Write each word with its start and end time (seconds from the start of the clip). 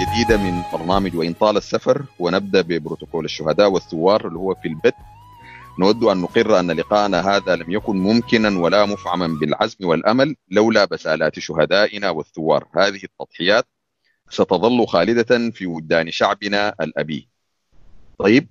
جديدة 0.00 0.36
من 0.36 0.62
برنامج 0.72 1.16
وإن 1.16 1.32
طال 1.32 1.56
السفر 1.56 2.04
ونبدأ 2.18 2.60
ببروتوكول 2.60 3.24
الشهداء 3.24 3.70
والثوار 3.70 4.26
اللي 4.26 4.38
هو 4.38 4.54
في 4.54 4.68
البت 4.68 4.94
نود 5.78 6.04
أن 6.04 6.16
نقر 6.16 6.60
أن 6.60 6.70
لقاءنا 6.70 7.36
هذا 7.36 7.56
لم 7.56 7.70
يكن 7.70 7.96
ممكنا 7.96 8.58
ولا 8.58 8.86
مفعما 8.86 9.26
بالعزم 9.26 9.86
والأمل 9.86 10.36
لولا 10.50 10.84
بسالات 10.84 11.38
شهدائنا 11.38 12.10
والثوار. 12.10 12.68
هذه 12.76 13.00
التضحيات 13.04 13.66
ستظل 14.30 14.86
خالدة 14.86 15.50
في 15.50 15.66
وجدان 15.66 16.10
شعبنا 16.10 16.74
الأبي. 16.80 17.28
طيب 18.18 18.48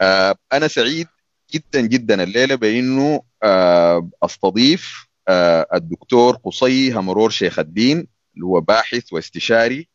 آه 0.00 0.34
أنا 0.52 0.68
سعيد 0.68 1.06
جدا 1.52 1.80
جدا 1.80 2.22
الليلة 2.22 2.54
بأنه 2.54 3.22
آه 3.42 4.10
أستضيف 4.22 5.06
آه 5.28 5.66
الدكتور 5.74 6.36
قصي 6.36 6.92
همرور 6.92 7.30
شيخ 7.30 7.58
الدين 7.58 7.96
اللي 8.34 8.46
هو 8.46 8.60
باحث 8.60 9.12
واستشاري 9.12 9.88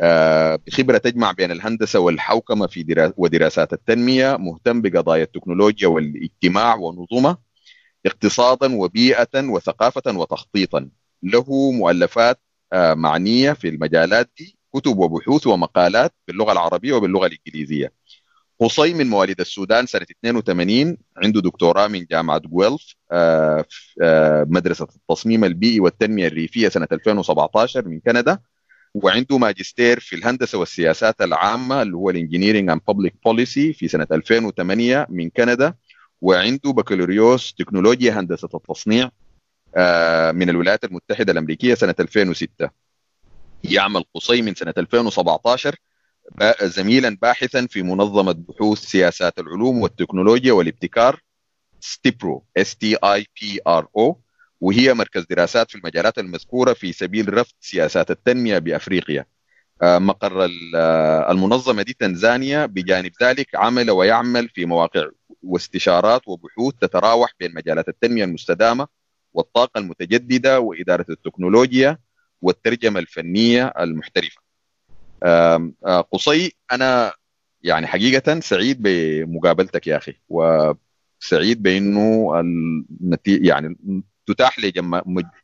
آه 0.00 0.58
بخبرة 0.66 0.98
تجمع 0.98 1.32
بين 1.32 1.50
الهندسة 1.50 1.98
والحوكمة 2.00 2.66
في 2.66 2.82
درا 2.82 3.12
ودراسات 3.16 3.72
التنمية 3.72 4.36
مهتم 4.36 4.80
بقضايا 4.82 5.22
التكنولوجيا 5.24 5.88
والاجتماع 5.88 6.74
ونظمه 6.76 7.36
اقتصادا 8.06 8.74
وبيئة 8.76 9.28
وثقافة 9.48 10.18
وتخطيطا. 10.18 10.88
له 11.22 11.70
مؤلفات 11.72 12.40
آه 12.72 12.94
معنية 12.94 13.52
في 13.52 13.68
المجالات 13.68 14.30
دي 14.38 14.58
كتب 14.74 14.98
وبحوث 14.98 15.46
ومقالات 15.46 16.12
باللغة 16.28 16.52
العربية 16.52 16.92
وباللغة 16.92 17.26
الإنجليزية. 17.26 17.92
قصي 18.60 18.94
من 18.94 19.06
مواليد 19.10 19.40
السودان 19.40 19.86
سنة 19.86 20.06
82 20.10 20.96
عنده 21.16 21.40
دكتوراه 21.40 21.86
من 21.88 22.04
جامعة 22.10 22.38
جويلف 22.38 22.94
آه 23.12 23.64
مدرسة 24.48 24.86
التصميم 24.96 25.44
البيئي 25.44 25.80
والتنمية 25.80 26.26
الريفية 26.26 26.68
سنة 26.68 26.88
2017 26.92 27.88
من 27.88 28.00
كندا. 28.00 28.38
وعنده 28.94 29.38
ماجستير 29.38 30.00
في 30.00 30.16
الهندسة 30.16 30.58
والسياسات 30.58 31.22
العامة 31.22 31.82
اللي 31.82 31.96
هو 31.96 32.10
ال 32.10 32.15
engineering 32.15 32.70
and 32.70 32.80
public 32.88 33.14
policy 33.24 33.72
في 33.72 33.88
سنة 33.88 34.06
2008 34.12 35.06
من 35.10 35.30
كندا 35.30 35.74
وعنده 36.20 36.70
بكالوريوس 36.70 37.54
تكنولوجيا 37.54 38.20
هندسة 38.20 38.48
التصنيع 38.54 39.10
آه 39.76 40.32
من 40.32 40.50
الولايات 40.50 40.84
المتحدة 40.84 41.32
الأمريكية 41.32 41.74
سنة 41.74 41.94
2006 42.00 42.70
يعمل 43.64 44.04
قصي 44.14 44.42
من 44.42 44.54
سنة 44.54 44.74
2017 44.78 45.76
زميلا 46.62 47.16
باحثا 47.22 47.66
في 47.66 47.82
منظمة 47.82 48.32
بحوث 48.32 48.78
سياسات 48.78 49.38
العلوم 49.38 49.80
والتكنولوجيا 49.82 50.52
والابتكار 50.52 51.20
STIPRO 51.80 52.44
S 52.56 52.76
T 52.76 52.96
I 52.96 53.26
P 53.40 53.60
R 53.66 53.88
O 53.96 54.20
وهي 54.64 54.94
مركز 54.94 55.24
دراسات 55.30 55.70
في 55.70 55.78
المجالات 55.78 56.18
المذكورة 56.18 56.72
في 56.72 56.92
سبيل 56.92 57.34
رفد 57.34 57.54
سياسات 57.60 58.10
التنمية 58.10 58.58
بأفريقيا. 58.58 59.26
مقر 59.82 60.44
المنظمة 61.30 61.82
دي 61.82 61.92
تنزانيا 61.92 62.66
بجانب 62.66 63.12
ذلك 63.22 63.54
عمل 63.54 63.90
ويعمل 63.90 64.48
في 64.48 64.66
مواقع 64.66 65.08
واستشارات 65.42 66.28
وبحوث 66.28 66.74
تتراوح 66.80 67.32
بين 67.40 67.54
مجالات 67.54 67.88
التنمية 67.88 68.24
المستدامة 68.24 68.86
والطاقة 69.32 69.78
المتجددة 69.78 70.60
وإدارة 70.60 71.06
التكنولوجيا 71.10 71.98
والترجمة 72.42 73.00
الفنية 73.00 73.66
المحترفة. 73.80 74.42
قصي 76.12 76.52
أنا 76.72 77.12
يعني 77.62 77.86
حقيقة 77.86 78.40
سعيد 78.40 78.82
بمقابلتك 78.82 79.86
يا 79.86 79.96
أخي 79.96 80.14
وسعيد 80.28 81.66
النتيجه 81.66 83.48
يعني 83.48 83.76
تتاح 84.26 84.58
لجم... 84.58 85.00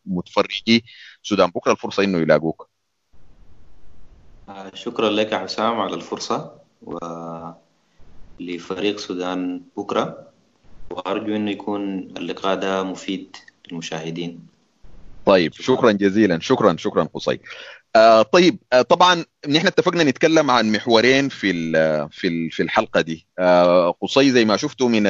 متفرجي. 0.06 0.84
سودان 1.22 1.50
بكرة 1.50 1.72
الفرصة 1.72 2.04
إنه 2.04 2.18
يلاقوك. 2.18 2.68
شكرا 4.74 5.10
لك 5.10 5.34
حسام 5.34 5.80
على 5.80 5.94
الفرصة 5.94 6.60
ولفريق 8.40 8.98
سودان 8.98 9.62
بكرة. 9.76 10.32
وأرجو 10.90 11.36
إنه 11.36 11.50
يكون 11.50 11.98
اللقاء 11.98 12.56
ده 12.56 12.82
مفيد 12.82 13.36
للمشاهدين. 13.70 14.46
طيب 15.24 15.52
شكرا 15.54 15.92
جزيلا. 15.92 16.40
شكرا 16.40 16.76
شكرا 16.76 17.04
قصي 17.14 17.38
آه 17.96 18.22
طيب 18.22 18.58
آه 18.72 18.82
طبعا 18.82 19.24
نحن 19.48 19.66
اتفقنا 19.66 20.04
نتكلم 20.04 20.50
عن 20.50 20.72
محورين 20.72 21.28
في 21.28 21.52
في 22.12 22.50
في 22.50 22.62
الحلقة 22.62 23.00
دي. 23.00 23.26
آه 23.38 23.90
قصي 24.02 24.30
زي 24.30 24.44
ما 24.44 24.56
شفتوا 24.56 24.88
من 24.88 25.02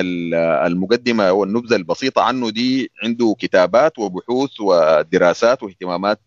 المقدمة 0.67 1.33
والنبذة 1.33 1.77
البسيطة 1.77 2.23
عنه 2.23 2.51
دي 2.51 2.91
عنده 3.03 3.35
كتابات 3.39 3.99
وبحوث 3.99 4.61
ودراسات 4.61 5.63
واهتمامات 5.63 6.21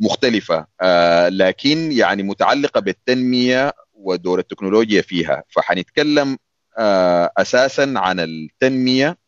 مختلفة. 0.00 0.66
آه 0.80 1.28
لكن 1.28 1.92
يعني 1.92 2.22
متعلقة 2.22 2.80
بالتنمية 2.80 3.72
ودور 3.94 4.38
التكنولوجيا 4.38 5.02
فيها. 5.02 5.42
فحنتكلم 5.48 6.38
آه 6.78 7.30
أساسا 7.38 7.94
عن 7.96 8.20
التنمية 8.20 9.18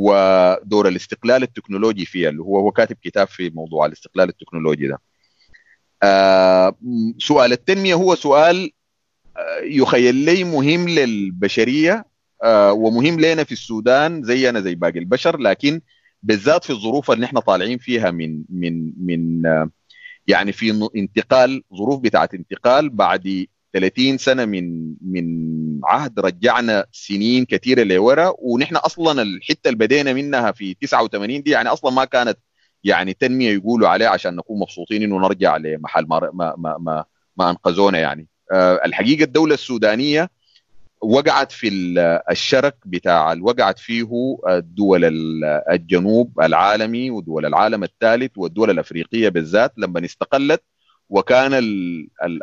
ودور 0.00 0.88
الاستقلال 0.88 1.42
التكنولوجي 1.42 2.06
فيها 2.06 2.28
اللي 2.28 2.42
هو 2.42 2.58
هو 2.58 2.70
كاتب 2.70 2.96
كتاب 3.02 3.28
في 3.28 3.50
موضوع 3.50 3.86
الاستقلال 3.86 4.28
التكنولوجي 4.28 4.86
ده. 4.88 4.98
آه 6.02 6.76
سؤال 7.18 7.52
التنمية 7.52 7.94
هو 7.94 8.14
سؤال 8.14 8.70
آه 9.36 9.60
يخيل 9.62 10.14
لي 10.14 10.44
مهم 10.44 10.88
للبشرية 10.88 12.04
آه 12.44 12.72
ومهم 12.72 13.20
لنا 13.20 13.44
في 13.44 13.52
السودان 13.52 14.22
زينا 14.22 14.60
زي 14.60 14.74
باقي 14.74 14.98
البشر 14.98 15.38
لكن 15.38 15.80
بالذات 16.22 16.64
في 16.64 16.70
الظروف 16.70 17.10
اللي 17.10 17.26
إحنا 17.26 17.40
طالعين 17.40 17.78
فيها 17.78 18.10
من 18.10 18.42
من 18.48 18.92
من 19.06 19.42
يعني 20.26 20.52
في 20.52 20.88
انتقال 20.96 21.62
ظروف 21.74 22.00
بتاعت 22.00 22.34
انتقال 22.34 22.90
بعد 22.90 23.46
30 23.72 24.18
سنة 24.18 24.44
من 24.44 24.94
من 25.02 25.50
عهد 25.84 26.20
رجعنا 26.20 26.86
سنين 26.92 27.44
كثيره 27.44 27.82
لورا 27.82 28.32
ونحن 28.38 28.76
أصلا 28.76 29.22
الحتة 29.22 29.68
اللي 29.68 29.78
بدينا 29.78 30.12
منها 30.12 30.52
في 30.52 30.74
89 30.74 31.42
دي 31.42 31.50
يعني 31.50 31.68
أصلا 31.68 31.90
ما 31.90 32.04
كانت 32.04 32.38
يعني 32.84 33.14
تنمية 33.14 33.50
يقولوا 33.50 33.88
عليه 33.88 34.06
عشان 34.08 34.36
نكون 34.36 34.58
مبسوطين 34.60 35.02
إنه 35.02 35.18
نرجع 35.18 35.56
لمحل 35.56 36.06
ما 36.06 36.30
ما 36.32 36.54
ما, 36.58 36.76
ما, 36.80 37.04
ما 37.36 37.50
أنقذونا 37.50 37.98
يعني. 37.98 38.26
أه 38.52 38.80
الحقيقة 38.84 39.24
الدولة 39.24 39.54
السودانية 39.54 40.30
وقعت 41.00 41.52
في 41.52 41.68
الشرك 42.30 42.76
بتاع 42.86 43.36
وقعت 43.40 43.78
فيه 43.78 44.36
دول 44.60 45.04
الجنوب 45.70 46.40
العالمي 46.40 47.10
ودول 47.10 47.46
العالم 47.46 47.84
الثالث 47.84 48.38
والدول 48.38 48.70
الأفريقية 48.70 49.28
بالذات 49.28 49.72
لما 49.76 50.04
استقلت 50.04 50.62
وكان 51.10 51.50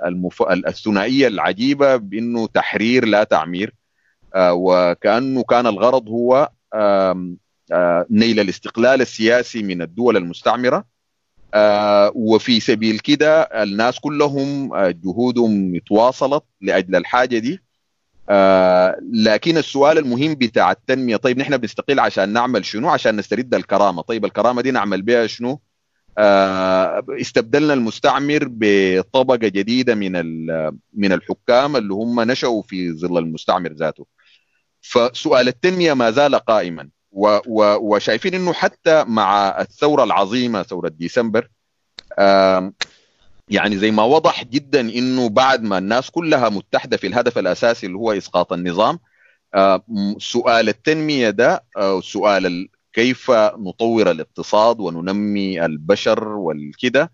المف... 0.06 0.44
الثنائية 0.52 1.28
العجيبة 1.28 1.96
بإنه 1.96 2.48
تحرير 2.48 3.06
لا 3.06 3.24
تعمير 3.24 3.74
أه 4.36 4.54
وكأنه 4.54 5.44
كان 5.44 5.68
الغرض 5.68 6.08
هو 6.10 6.50
نيل 8.12 8.40
الاستقلال 8.40 9.02
السياسي 9.02 9.64
من 9.64 9.82
الدول 9.82 10.18
المستعمرة 10.18 10.86
وفي 12.16 12.60
سبيل 12.60 13.00
كده 13.00 13.42
الناس 13.42 14.00
كلهم 14.00 14.76
جهودهم 14.78 15.78
تواصلت 15.78 16.44
لأجل 16.62 16.96
الحاجة 16.96 17.38
دي. 17.38 17.62
لكن 19.14 19.58
السؤال 19.58 19.98
المهم 19.98 20.34
بتاع 20.36 20.72
التنمية 20.72 21.16
طيب 21.16 21.38
نحن 21.38 21.58
بنستقل 21.58 22.00
عشان 22.00 22.34
نعمل 22.34 22.66
شنو؟ 22.66 22.90
عشان 22.90 23.16
نسترد 23.16 23.56
الكرامة. 23.56 24.02
طيب 24.02 24.26
الكرامة 24.26 24.62
دي 24.62 24.72
نعمل 24.72 25.02
بها 25.02 25.28
شنو؟ 25.28 25.60
استبدلنا 27.22 27.74
المستعمر 27.74 28.48
بطبقة 28.50 29.48
جديدة 29.48 29.96
من 29.96 30.12
من 30.94 31.12
الحكام 31.14 31.76
اللي 31.76 31.94
هم 31.94 32.22
نشأوا 32.22 32.62
في 32.62 32.92
ظل 32.94 33.18
المستعمر 33.18 33.72
ذاته. 33.72 34.06
فسؤال 34.82 35.48
التنمية 35.48 35.94
ما 35.94 36.12
زال 36.12 36.36
قائما. 36.36 36.90
وشايفين 37.12 38.34
إنه 38.34 38.54
حتى 38.54 39.04
مع 39.04 39.62
الثورة 39.62 40.04
العظيمة 40.04 40.64
ثورة 40.64 40.90
ديسمبر 40.90 41.48
يعني 43.50 43.78
زي 43.78 43.92
ما 43.92 44.04
وضح 44.04 44.44
جدا 44.44 44.80
إنه 44.80 45.30
بعد 45.30 45.64
ما 45.64 45.78
الناس 45.78 46.10
كلها 46.10 46.50
متحدة 46.50 46.98
في 46.98 47.08
الهدف 47.08 47.38
الأساسي 47.38 47.86
اللي 47.86 47.98
هو 47.98 48.12
إسقاط 48.12 48.54
النظام 48.54 49.00
سؤال 50.18 50.70
التنمية 50.70 51.30
ده 51.30 51.64
سؤال 52.02 52.70
كيف 52.98 53.32
نطور 53.58 54.12
الاقتصاد 54.12 54.80
وننمي 54.80 55.66
البشر 55.66 56.28
والكده. 56.28 57.12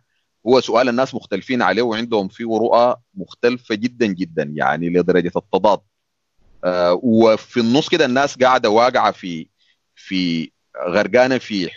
هو 0.47 0.61
سؤال 0.61 0.89
الناس 0.89 1.15
مختلفين 1.15 1.61
عليه 1.61 1.81
وعندهم 1.81 2.27
فيه 2.27 2.45
رؤى 2.45 2.95
مختلفة 3.13 3.75
جدا 3.75 4.05
جدا 4.05 4.43
يعني 4.43 4.89
لدرجة 4.89 5.31
التضاد. 5.35 5.79
وفي 7.03 7.59
النص 7.59 7.89
كده 7.89 8.05
الناس 8.05 8.37
قاعدة 8.37 8.69
واقعة 8.69 9.11
في 9.11 9.47
في 9.95 10.51
غرقانة 10.87 11.37
في 11.37 11.69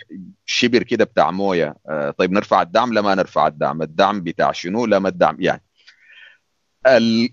شبر 0.45 0.83
كده 0.83 1.05
بتاع 1.05 1.31
موية. 1.31 1.75
آه 1.89 2.11
طيب 2.11 2.31
نرفع 2.31 2.61
الدعم 2.61 2.93
لما 2.93 3.15
نرفع 3.15 3.47
الدعم؟ 3.47 3.81
الدعم 3.81 4.21
بتاع 4.21 4.51
شنو؟ 4.51 4.85
لما 4.85 5.09
الدعم 5.09 5.37
يعني. 5.39 5.63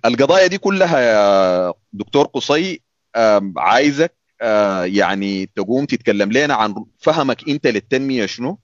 القضايا 0.04 0.46
دي 0.46 0.58
كلها 0.58 1.00
يا 1.00 1.72
دكتور 1.92 2.26
قصي 2.26 2.82
آه 3.16 3.52
عايزك 3.56 4.23
آه 4.40 4.84
يعني 4.84 5.46
تقوم 5.46 5.84
تتكلم 5.84 6.32
لنا 6.32 6.54
عن 6.54 6.74
فهمك 6.98 7.48
انت 7.48 7.66
للتنمية 7.66 8.26
شنو؟ 8.26 8.58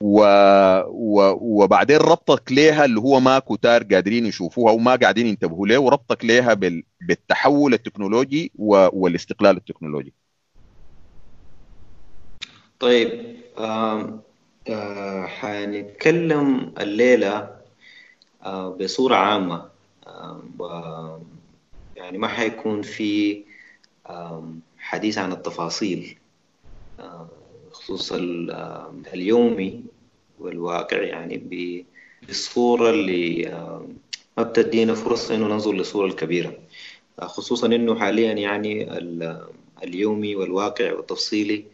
و... 0.00 0.18
و... 0.88 1.38
وبعدين 1.40 1.96
ربطك 1.96 2.52
ليها 2.52 2.84
اللي 2.84 3.00
هو 3.00 3.20
ما 3.20 3.38
كتار 3.38 3.82
قادرين 3.82 4.26
يشوفوها 4.26 4.72
وما 4.72 4.96
قاعدين 4.96 5.26
ينتبهوا 5.26 5.66
ليه 5.66 5.78
وربطك 5.78 6.24
ليها 6.24 6.54
بال... 6.54 6.82
بالتحول 7.00 7.74
التكنولوجي 7.74 8.52
و... 8.58 8.88
والاستقلال 8.92 9.56
التكنولوجي. 9.56 10.12
طيب 12.80 13.36
آه 13.58 14.18
آه 14.68 15.26
حنتكلم 15.26 16.72
الليلة 16.80 17.50
آه 18.42 18.68
بصورة 18.68 19.16
عامة. 19.16 19.64
آه 20.06 21.20
يعني 21.96 22.18
ما 22.18 22.28
حيكون 22.28 22.82
في 22.82 23.42
آه 24.06 24.44
حديث 24.84 25.18
عن 25.18 25.32
التفاصيل 25.32 26.18
آه 27.00 27.28
بخصوص 27.70 28.12
اليومي 29.14 29.84
والواقع 30.38 31.02
يعني 31.02 31.36
بالصورة 32.22 32.90
اللي 32.90 33.44
ما 34.38 34.42
بتدينا 34.42 34.94
فرصة 34.94 35.34
إنه 35.34 35.46
ننظر 35.48 35.72
للصورة 35.72 36.06
الكبيرة. 36.06 36.58
خصوصا 37.20 37.66
إنه 37.66 37.98
حاليا 37.98 38.32
يعني 38.32 38.98
اليومي 39.82 40.36
والواقع 40.36 40.92
والتفصيلي 40.92 41.64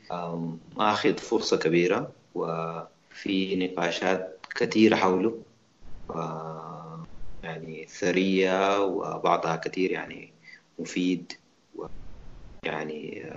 أخذ 0.77 1.17
فرصة 1.19 1.57
كبيرة 1.57 2.13
وفي 2.35 3.57
نقاشات 3.57 4.47
كثيرة 4.57 4.97
حوله 4.97 5.43
يعني 7.43 7.87
ثرية 7.89 8.85
وبعضها 8.85 9.57
كثير 9.57 9.91
يعني 9.91 10.33
مفيد. 10.79 11.33
يعني 12.65 13.31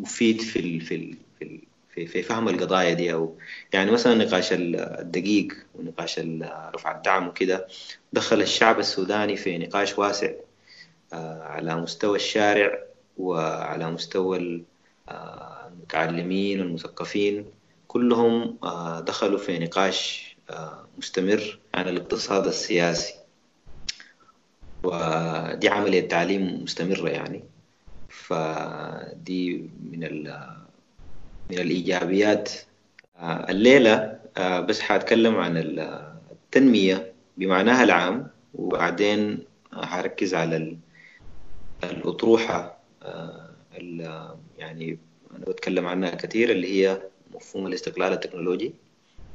مفيد 0.00 0.40
في 0.40 0.80
في 0.80 1.16
في 1.38 1.60
في, 1.88 2.06
في 2.06 2.22
فهم 2.22 2.48
القضايا 2.48 2.94
دي. 2.94 3.12
أو 3.12 3.38
يعني 3.72 3.90
مثلا 3.90 4.14
نقاش 4.14 4.48
الدقيق 4.52 5.52
ونقاش 5.74 6.20
رفع 6.74 6.96
الدعم 6.96 7.28
وكده 7.28 7.66
دخل 8.12 8.40
الشعب 8.40 8.78
السوداني 8.78 9.36
في 9.36 9.58
نقاش 9.58 9.98
واسع 9.98 10.32
على 11.42 11.76
مستوى 11.76 12.16
الشارع 12.16 12.78
وعلى 13.18 13.90
مستوى 13.90 14.64
المتعلمين 15.08 16.60
والمثقفين. 16.60 17.46
كلهم 17.88 18.58
دخلوا 19.00 19.38
في 19.38 19.58
نقاش 19.58 20.36
مستمر 20.98 21.58
عن 21.74 21.88
الاقتصاد 21.88 22.46
السياسي. 22.46 23.19
ودي 24.84 25.68
عملية 25.68 26.08
تعليم 26.08 26.62
مستمرة 26.62 27.08
يعني. 27.08 27.44
فدي 28.08 29.70
من 29.92 30.00
من 31.50 31.58
الإيجابيات. 31.58 32.52
الليلة 33.22 34.18
بس 34.38 34.80
حأتكلم 34.80 35.36
عن 35.36 35.56
التنمية 36.32 37.12
بمعناها 37.36 37.84
العام 37.84 38.28
وبعدين 38.54 39.44
حركز 39.72 40.34
على 40.34 40.76
الأطروحة 41.84 42.78
يعني 44.58 44.98
أنا 45.36 45.44
بتكلم 45.48 45.86
عنها 45.86 46.10
كثير 46.10 46.50
اللي 46.50 46.68
هي 46.68 47.02
مفهوم 47.34 47.66
الاستقلال 47.66 48.12
التكنولوجي 48.12 48.74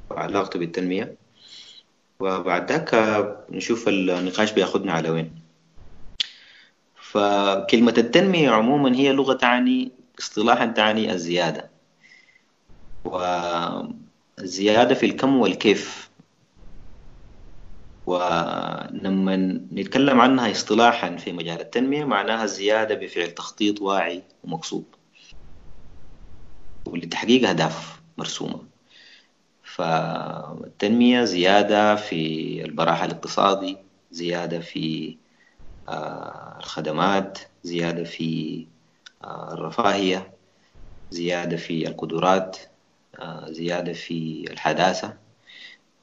وعلاقته 0.10 0.60
بالتنمية. 0.60 1.16
وبعد 2.20 2.72
ذاك 2.72 2.92
نشوف 3.50 3.88
النقاش 3.88 4.52
بياخدنا 4.52 4.94
على 4.94 5.10
وين. 5.10 5.42
فكلمة 6.96 7.94
التنمية 7.98 8.50
عموما 8.50 8.96
هي 8.96 9.12
لغة 9.12 9.34
تعني 9.34 9.92
اصطلاحا 10.20 10.66
تعني 10.66 11.12
الزيادة. 11.12 11.70
والزيادة 13.06 14.96
في 14.96 15.06
الكم 15.06 15.38
والكيف. 15.38 16.10
ولما 18.06 19.36
نتكلم 19.72 20.22
عنها 20.22 20.52
اصطلاحا 20.52 21.16
في 21.16 21.32
مجال 21.32 21.62
التنمية 21.62 22.06
معناها 22.06 22.44
الزيادة 22.44 22.96
بفعل 22.96 23.32
تخطيط 23.32 23.82
واعي 23.82 24.24
ومقصود. 24.44 24.86
ولتحقيق 26.86 27.50
أهداف 27.50 28.02
مرسومة. 28.18 28.75
فالتنمية 29.76 31.24
زيادة 31.24 31.96
في 31.96 32.62
البراح 32.66 33.04
الاقتصادي 33.04 33.78
زيادة 34.12 34.60
في 34.60 35.18
الخدمات 36.60 37.40
زيادة 37.64 38.04
في 38.04 38.68
الرفاهية 39.26 40.34
زيادة 41.12 41.58
في 41.58 41.88
القدرات 41.88 42.58
زيادة 43.50 43.94
في 43.94 44.46
الحداثة. 44.52 45.18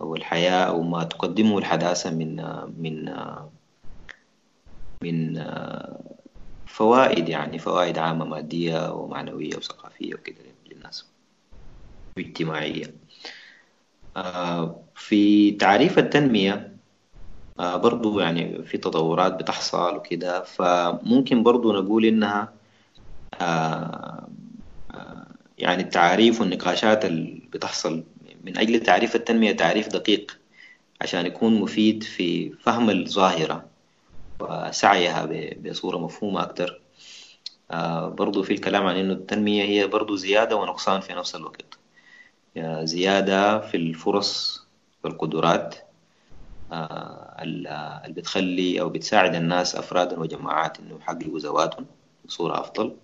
أو 0.00 0.17
الحياة 0.17 0.64
أو 0.64 0.83
ما 0.83 1.05
تقدمه 1.05 1.59
الحداثة 1.59 2.11
من 2.11 2.37
من 2.79 3.14
من 5.02 5.45
فوائد 6.67 7.29
يعني 7.29 7.59
فوائد 7.59 7.99
عامة 7.99 8.25
مادية 8.25 8.93
ومعنوية 8.93 9.57
وثقافية 9.57 10.14
وكده 10.14 10.45
للناس 10.67 11.07
واجتماعية. 12.17 13.02
في 14.95 15.50
تعريف 15.50 15.99
التنمية 15.99 16.76
برضو 17.59 18.21
يعني 18.21 18.62
في 18.62 18.78
تطورات 18.78 19.35
بتحصل 19.35 19.97
وكده 19.97 20.42
فممكن 20.45 21.42
برضو 21.42 21.73
نقول 21.73 22.04
إنها 22.04 22.52
يعني 25.59 25.83
التعريف 25.83 26.40
والنقاشات 26.40 27.04
اللي 27.04 27.49
بتحصل 27.52 28.04
من 28.45 28.59
أجل 28.59 28.81
تعريف 28.81 29.16
التنمية 29.16 29.52
تعريف 29.52 29.88
دقيق 29.88 30.38
عشان 31.00 31.26
يكون 31.26 31.54
مفيد 31.61 32.02
في 32.02 32.50
فهم 32.50 32.90
الظاهرة 32.90 33.71
وسعيها 34.40 35.28
بصورة 35.57 35.99
مفهومة 35.99 36.42
أكتر. 36.42 36.81
برضو 38.09 38.42
في 38.42 38.54
الكلام 38.54 38.87
عن 38.87 38.97
إنه 38.97 39.12
التنمية 39.12 39.64
هي 39.64 39.87
برضو 39.87 40.16
زيادة 40.16 40.57
ونقصان 40.57 41.00
في 41.00 41.12
نفس 41.12 41.35
الوقت. 41.35 41.82
زيادة 42.83 43.61
في 43.61 43.77
الفرص 43.77 44.63
والقدرات 45.05 45.75
اللي 46.73 48.03
بتخلي 48.09 48.81
أو 48.81 48.89
بتساعد 48.89 49.35
الناس 49.35 49.77
أفرادا 49.77 50.21
وجماعات 50.21 50.81
إنه 50.81 50.97
يحققوا 50.97 51.39
ذواتهم 51.39 51.87
بصورة 52.25 52.61
أفضل. 52.61 52.97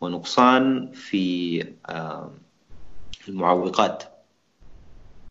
ونقصان 0.00 0.92
في 0.92 1.74
المعوقات. 3.28 4.02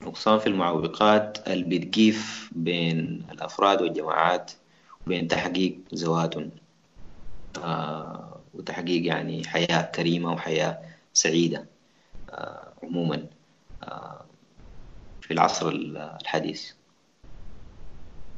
نقصان 0.03 0.39
في 0.39 0.48
المعوقات 0.48 1.48
اللي 1.48 1.63
بتقيف 1.79 2.50
بين 2.55 3.25
الأفراد 3.31 3.81
والجماعات 3.81 4.51
وبين 5.05 5.27
تحقيق 5.27 5.79
ذواتهم. 5.96 6.51
وتحقيق 8.53 9.05
يعني 9.05 9.48
حياة 9.48 9.81
كريمة 9.81 10.34
وحياة 10.34 10.79
سعيدة 11.13 11.65
عموما. 12.84 13.25
في 15.21 15.31
العصر 15.31 15.69
الحديث. 15.69 16.71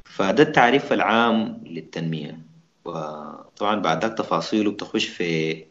فده 0.06 0.44
التعريف 0.44 0.94
العام 0.94 1.64
للتنمية. 1.66 2.40
وطبعا 2.86 3.76
بعد 3.76 4.06
ذلك 4.06 4.18
تفاصيله 4.18 4.72
بتخش 4.72 5.06
في 5.06 5.66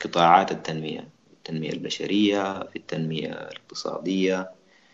قطاعات 0.00 0.52
التنمية. 0.52 1.08
التنمية 1.32 1.70
البشرية 1.70 2.62
في 2.62 2.76
التنمية 2.76 3.32
الاقتصادية 3.32 4.50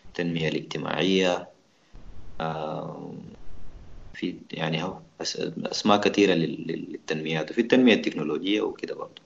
التنمية 0.07 0.49
الاجتماعية 0.49 1.49
في 4.13 4.39
يعني 4.51 4.83
هو 4.83 4.99
أسماء 5.21 6.01
كثيرة 6.01 6.33
للتنميات. 6.33 7.51
وفي 7.51 7.61
التنمية 7.61 7.93
التكنولوجية 7.93 8.61
وكده 8.61 8.95
برضه. 8.95 9.21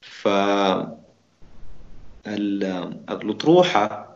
ف 0.00 0.28
الأطروحة 2.34 4.08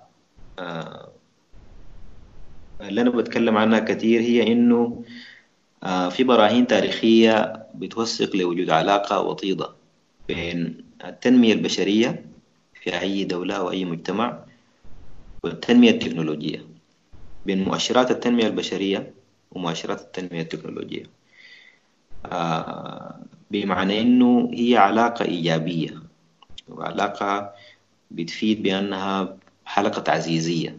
اللي 2.81 3.01
أنا 3.01 3.11
بتكلم 3.11 3.57
عنها 3.57 3.79
كثير 3.79 4.21
هي 4.21 4.53
إنه 4.53 5.05
في 6.11 6.25
براهين 6.25 6.67
تاريخية 6.67 7.67
بتوثق 7.75 8.37
لوجود 8.37 8.71
علاقة 8.71 9.21
وطيدة 9.21 9.69
بين 10.29 10.85
التنمية 11.05 11.53
البشرية 11.53 12.25
في 12.83 13.01
أي 13.01 13.25
دولة 13.25 13.55
أو 13.57 13.71
أي 13.71 13.85
مجتمع 13.85 14.39
والتنمية 15.45 15.91
التكنولوجية 15.91 16.67
بين 17.47 17.65
مؤشرات 17.65 18.11
التنمية 18.11 18.47
البشرية 18.47 19.11
ومؤشرات 19.51 20.01
التنمية 20.01 20.43
التكنولوجية. 20.43 21.05
بمعنى 23.51 24.01
إنه 24.01 24.51
هي 24.55 24.77
علاقة 24.77 25.25
إيجابية 25.25 26.03
وعلاقة 26.69 27.53
بتفيد 28.15 28.63
بأنها 28.63 29.37
حلقة 29.65 30.01
تعزيزية 30.03 30.79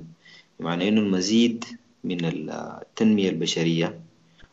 بمعنى 0.59 0.87
إنه 0.89 1.01
المزيد 1.01 1.65
من 2.03 2.17
التنمية 2.25 3.29
البشرية. 3.29 3.99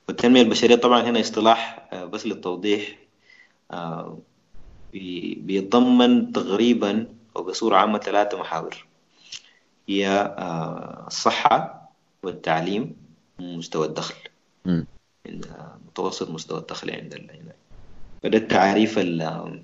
والتنمية 0.09 0.43
البشرية 0.43 0.77
طبعا 0.77 1.03
هنا 1.03 1.21
اصطلاح 1.21 1.89
بس 1.95 2.27
للتوضيح 2.27 2.99
بيتضمن 5.37 6.33
تقريبا 6.33 7.07
أو 7.37 7.43
بصورة 7.43 7.77
عامة 7.77 7.99
ثلاثة 7.99 8.39
محاور. 8.41 8.87
هي 9.89 10.09
آه، 10.39 11.05
الصحة 11.07 11.91
والتعليم 12.23 12.97
ومستوى 13.41 13.87
الدخل. 13.87 14.15
متوسط 15.87 16.31
مستوى 16.31 16.59
الدخل 16.59 16.91
عند 16.91 17.15
فده 18.23 18.39
التعريف 18.39 18.99
ال- 18.99 19.63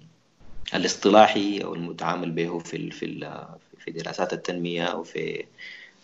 الاصطلاحي 0.74 1.58
أو 1.64 1.74
المتعامل 1.74 2.30
به 2.30 2.58
في 2.58 2.90
في 2.90 3.06
في 3.78 3.90
دراسات 3.90 4.32
التنمية 4.32 4.84
أو 4.84 5.02
في 5.02 5.44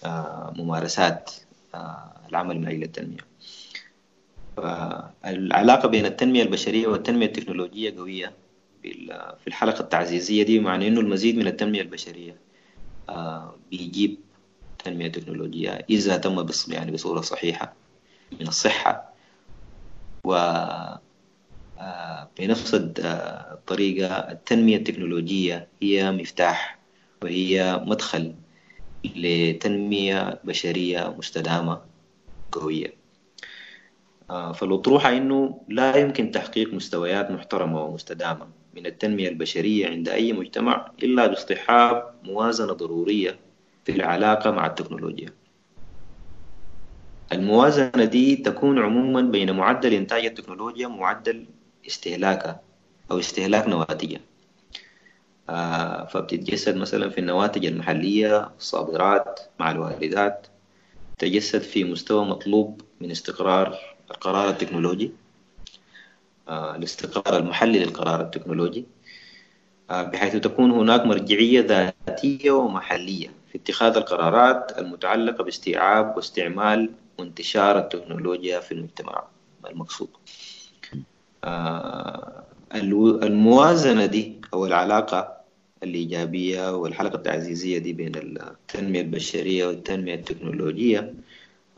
آه، 0.05 0.53
ممارسات 0.57 1.31
آه، 1.75 2.13
العمل 2.29 2.59
من 2.61 2.69
أجل 2.69 2.83
التنمية. 2.83 3.33
العلاقة 5.27 5.89
بين 5.89 6.07
التنمية 6.07 6.43
البشرية 6.43 6.87
والتنمية 6.87 7.27
التكنولوجية 7.27 7.97
قوية 7.97 8.33
بال- 8.83 9.37
في 9.41 9.47
الحلقة 9.47 9.81
التعزيزية 9.81 10.43
دي 10.43 10.61
معنى 10.61 10.89
إنه 10.89 11.01
المزيد 11.01 11.37
من 11.37 11.47
التنمية 11.47 11.81
البشرية 11.81 12.37
آه، 13.09 13.55
بيجيب 13.71 14.21
تنمية 14.85 15.09
تكنولوجية 15.09 15.87
إذا 15.91 16.17
تم 16.17 16.47
يعني 16.69 16.91
بصورة 16.91 17.21
صحيحة 17.21 17.73
من 18.41 18.49
الصحة. 18.49 19.13
و 20.25 20.35
بنفس 22.39 22.75
الطريقة 22.75 24.15
التنمية 24.17 24.77
التكنولوجية 24.77 25.69
هي 25.83 26.13
مفتاح 26.13 26.79
وهي 27.23 27.83
مدخل 27.87 28.35
لتنمية 29.05 30.41
بشرية 30.45 31.15
مستدامة 31.19 31.81
قوية. 32.53 32.95
آه، 34.31 34.53
فالأطروحة 34.53 35.17
إنه 35.17 35.61
لا 35.69 35.97
يمكن 35.97 36.31
تحقيق 36.31 36.75
مستويات 36.75 37.31
محترمة 37.31 37.85
ومستدامة 37.85 38.49
من 38.75 38.87
التنمية 38.87 39.29
البشرية 39.29 39.89
عند 39.89 40.09
أي 40.09 40.33
مجتمع 40.33 40.93
إلا 41.03 41.27
باصطحاب 41.27 42.15
موازنة 42.23 42.73
ضرورية 42.73 43.39
في 43.85 43.93
العلاقة 43.93 44.51
مع 44.51 44.67
التكنولوجيا. 44.67 45.29
الموازنة 47.33 48.05
دي 48.05 48.37
تكون 48.37 48.79
عموما 48.79 49.21
بين 49.21 49.53
معدل 49.57 49.93
إنتاج 49.95 50.25
التكنولوجيا 50.25 50.87
ومعدل 50.87 51.47
استهلاكها 51.87 52.61
أو 53.11 53.19
استهلاك 53.19 53.69
نواتجها 53.69 54.21
آه، 55.49 56.05
فبتتجسد 56.05 56.77
مثلا 56.77 57.11
في 57.11 57.19
النواتج 57.19 57.67
المحلية 57.67 58.51
الصادرات 58.59 59.41
مع 59.61 59.71
الواردات 59.71 60.47
تجسد 61.19 61.63
في 61.63 61.85
مستوى 61.85 62.25
مطلوب 62.25 62.81
من 63.01 63.11
استقرار 63.11 63.79
القرار 64.11 64.49
التكنولوجي 64.49 65.13
آه، 66.49 66.77
الاستقرار 66.77 67.41
المحلي 67.41 67.79
للقرار 67.79 68.21
التكنولوجي 68.21 68.87
آه، 69.91 70.03
بحيث 70.03 70.37
تكون 70.37 70.71
هناك 70.71 71.07
مرجعية 71.07 71.61
ذاتية 71.61 72.51
ومحلية 72.51 73.29
في 73.53 73.59
اتخاذ 73.59 73.97
القرارات 73.97 74.79
المتعلقة 74.79 75.45
باستيعاب 75.45 76.17
واستعمال 76.17 76.91
وانتشار 77.19 77.79
التكنولوجيا 77.79 78.61
في 78.61 78.73
المجتمع 78.73 79.25
المقصود. 79.71 80.09
الموازنة 82.75 84.07
دي 84.07 84.41
أو 84.55 84.67
العلاقة 84.67 85.43
الإيجابية 85.83 86.77
والحلقة 86.77 87.17
التعزيزية 87.17 87.79
دي 87.79 87.93
بين 87.93 88.13
التنمية 88.17 89.01
البشرية 89.01 89.67
والتنمية 89.67 90.15
التكنولوجية 90.15 91.15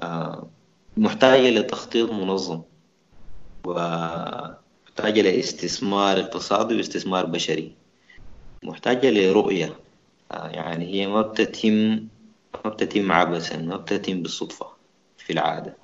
آه، 0.01 0.49
محتاجة 0.97 1.51
لتخطيط 1.51 2.11
منظم 2.11 2.63
ومحتاجة 3.67 5.21
لاستثمار 5.23 6.21
اقتصادي 6.21 6.77
واستثمار 6.77 7.27
بشري. 7.27 7.73
محتاجة 8.63 9.11
لرؤية 9.11 9.75
آه، 10.33 10.49
يعني 10.49 10.87
هي 10.95 11.07
ما 11.07 11.23
بتتم 11.23 12.07
ما 12.65 12.71
بتتم 12.71 13.13
عبثا 13.13 13.57
ما 13.57 13.77
بتتم 13.77 14.23
بالصدفة 14.23 14.67
في 15.19 15.33
العادة. 15.33 15.77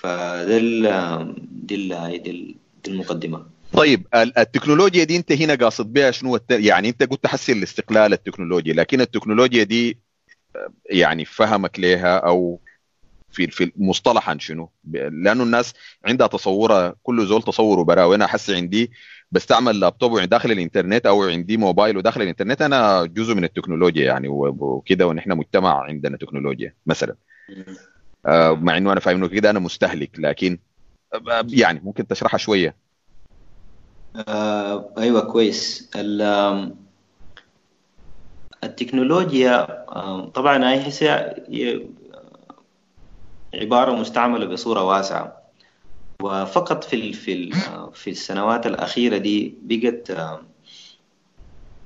فده 0.00 0.56
ال- 0.58 1.34
دي 1.66 1.74
ال- 1.74 2.22
دي 2.22 2.30
ال- 2.30 2.54
دي 2.84 2.90
المقدمة 2.90 3.46
طيب 3.72 4.06
ال- 4.14 4.38
التكنولوجيا 4.38 5.04
دي 5.04 5.16
انت 5.16 5.32
هنا 5.32 5.54
قاصد 5.54 5.92
بها 5.92 6.10
شنو؟ 6.10 6.36
الت... 6.36 6.50
يعني 6.50 6.88
انت 6.88 7.02
قلت 7.02 7.26
حسي 7.26 7.52
الاستقلال 7.52 8.12
التكنولوجي 8.12 8.72
لكن 8.72 9.00
التكنولوجيا 9.00 9.62
دي 9.62 9.98
يعني 10.90 11.24
فهمك 11.24 11.80
لها 11.80 12.16
أو 12.18 12.60
في 13.32 13.46
في 13.46 13.72
مصطلحا 13.76 14.38
شنو؟ 14.38 14.70
لأنه 14.92 15.42
الناس 15.42 15.74
عندها 16.04 16.26
تصورها 16.26 16.94
كل 17.02 17.26
زول 17.26 17.42
تصوره 17.42 17.82
برا 17.82 18.04
وأنا 18.04 18.26
حسي 18.26 18.54
عندي 18.56 18.90
بستعمل 19.32 19.80
لابتوب 19.80 20.20
داخل 20.20 20.52
الإنترنت 20.52 21.06
أو 21.06 21.22
عندي 21.22 21.56
موبايل 21.56 21.96
وداخل 21.96 22.22
الإنترنت 22.22 22.62
أنا 22.62 23.04
جزء 23.04 23.34
من 23.34 23.44
التكنولوجيا 23.44 24.04
يعني 24.04 24.28
وكده 24.28 25.06
ونحن 25.06 25.32
مجتمع 25.32 25.82
عندنا 25.82 26.16
تكنولوجيا 26.16 26.74
مثلا. 26.86 27.16
مع 28.54 28.76
إنه 28.76 28.92
أنا 28.92 29.00
فاهم 29.00 29.16
إنه 29.16 29.28
كده 29.28 29.50
أنا 29.50 29.58
مستهلك 29.58 30.18
لكن 30.18 30.58
آه، 31.14 31.46
يعني 31.50 31.80
ممكن 31.80 32.06
تشرحها 32.06 32.38
شوية. 32.38 32.76
آه 34.28 34.94
أيوه 34.98 35.20
كويس. 35.32 35.90
التكنولوجيا 38.64 39.66
طبعا 40.34 40.70
هي 40.72 40.88
هسه 40.88 41.06
هي 41.48 41.88
عبارة 43.54 43.92
مستعملة 43.92 44.46
بصورة 44.46 44.82
واسعة. 44.84 45.44
وفقط 46.22 46.84
في 46.84 47.12
في 47.12 47.52
آه، 47.68 47.90
في 47.90 48.10
السنوات 48.10 48.66
الأخيرة 48.66 49.18
دي 49.18 49.58
بقت 49.62 50.10
آم، 50.10 50.48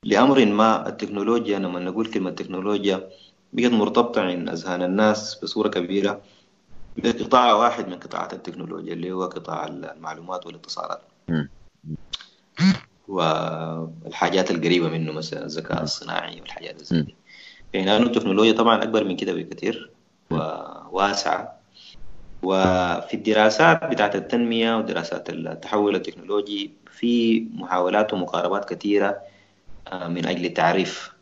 لأمر 0.04 0.44
ما 0.46 0.88
التكنولوجيا 0.88 1.58
لما 1.58 1.80
نقول 1.80 2.06
كلمة 2.12 2.30
تكنولوجيا 2.30 3.10
بقت 3.52 3.72
مرتبطة 3.72 4.20
عند 4.22 4.48
أذهان 4.48 4.82
الناس 4.82 5.40
بصورة 5.42 5.68
كبيرة 5.68 6.20
بقطاع 6.96 7.52
واحد 7.52 7.88
من 7.88 7.94
قطاعات 7.94 8.32
التكنولوجيا 8.32 8.92
اللي 8.92 9.12
هو 9.12 9.24
قطاع 9.24 9.66
المعلومات 9.66 10.46
والاتصالات. 10.46 11.00
والحاجات 13.08 14.50
القريبة 14.50 14.88
منه 14.88 15.12
مثلا 15.12 15.44
الذكاء 15.44 15.82
الصناعي 15.82 16.40
والحاجات 16.40 16.84
زي 16.84 17.02
دي. 17.02 17.14
يعني 17.72 17.96
التكنولوجيا 17.96 18.52
طبعا 18.52 18.82
أكبر 18.82 19.04
من 19.04 19.16
كده 19.16 19.32
بكثير 19.32 19.90
وواسعة. 20.30 21.58
وفي 22.42 23.14
الدراسات 23.14 23.84
بتاعت 23.84 24.16
التنمية 24.16 24.76
ودراسات 24.76 25.30
التحول 25.30 25.96
التكنولوجي 25.96 26.70
في 26.92 27.40
محاولات 27.54 28.12
ومقاربات 28.12 28.74
كثيرة 28.74 29.18
آه، 29.92 30.08
من 30.08 30.26
أجل 30.26 30.44
التعريف. 30.44 31.12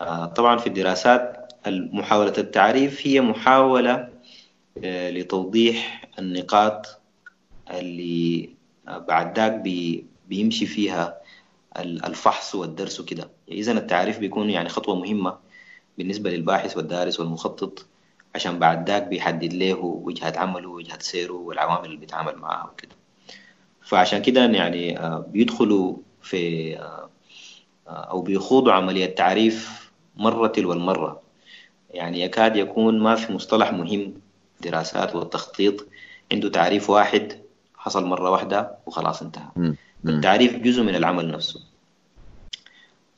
آه، 0.00 0.26
طبعا 0.26 0.56
في 0.56 0.66
الدراسات 0.66 1.45
محاولة 1.70 2.32
التعريف 2.38 3.06
هي 3.06 3.20
محاولة 3.20 4.08
آه، 4.84 5.10
لتوضيح 5.10 6.08
النقاط 6.18 7.00
اللي 7.70 8.50
بعد 8.88 9.38
ذاك 9.38 9.52
بي- 9.52 10.06
بيمشي 10.28 10.66
فيها 10.66 11.20
ال- 11.78 12.04
الفحص 12.04 12.54
والدرس 12.54 13.00
وكده. 13.00 13.30
إذا 13.48 13.72
التعريف 13.72 14.18
بيكون 14.18 14.50
يعني 14.50 14.68
خطوة 14.68 14.96
مهمة 14.96 15.38
بالنسبة 15.98 16.30
للباحث 16.30 16.76
والدارس 16.76 17.20
والمخطط 17.20 17.86
عشان 18.34 18.58
بعد 18.58 18.88
ذاك 18.90 19.02
بيحدد 19.02 19.52
له 19.52 19.78
وجهة 19.84 20.32
عمله 20.36 20.68
ووجهة 20.68 20.98
سيره 20.98 21.32
والعوامل 21.32 21.84
اللي 21.86 21.96
بيتعامل 21.96 22.36
معاها 22.36 22.70
وكده. 22.70 22.94
فعشان 23.82 24.22
كده 24.22 24.44
يعني 24.46 24.98
آه، 24.98 25.26
بيدخلوا 25.28 25.96
في 26.22 26.76
آه، 26.78 27.10
أو 27.88 28.20
بيخوضوا 28.22 28.72
عملية 28.72 29.06
تعريف 29.14 29.90
مرة 30.16 30.46
تلو 30.46 30.72
المرة. 30.72 31.25
يعني 31.90 32.20
يكاد 32.20 32.56
يكون 32.56 32.98
ما 32.98 33.14
في 33.14 33.32
مصطلح 33.32 33.72
مهم 33.72 34.12
دراسات 34.60 35.16
والتخطيط. 35.16 35.86
عنده 36.32 36.48
تعريف 36.48 36.90
واحد 36.90 37.32
حصل 37.76 38.04
مرة 38.06 38.30
واحدة 38.30 38.70
وخلاص 38.86 39.22
انتهى. 39.22 39.48
التعريف 40.06 40.56
جزء 40.56 40.82
من 40.82 40.94
العمل 40.94 41.30
نفسه. 41.30 41.60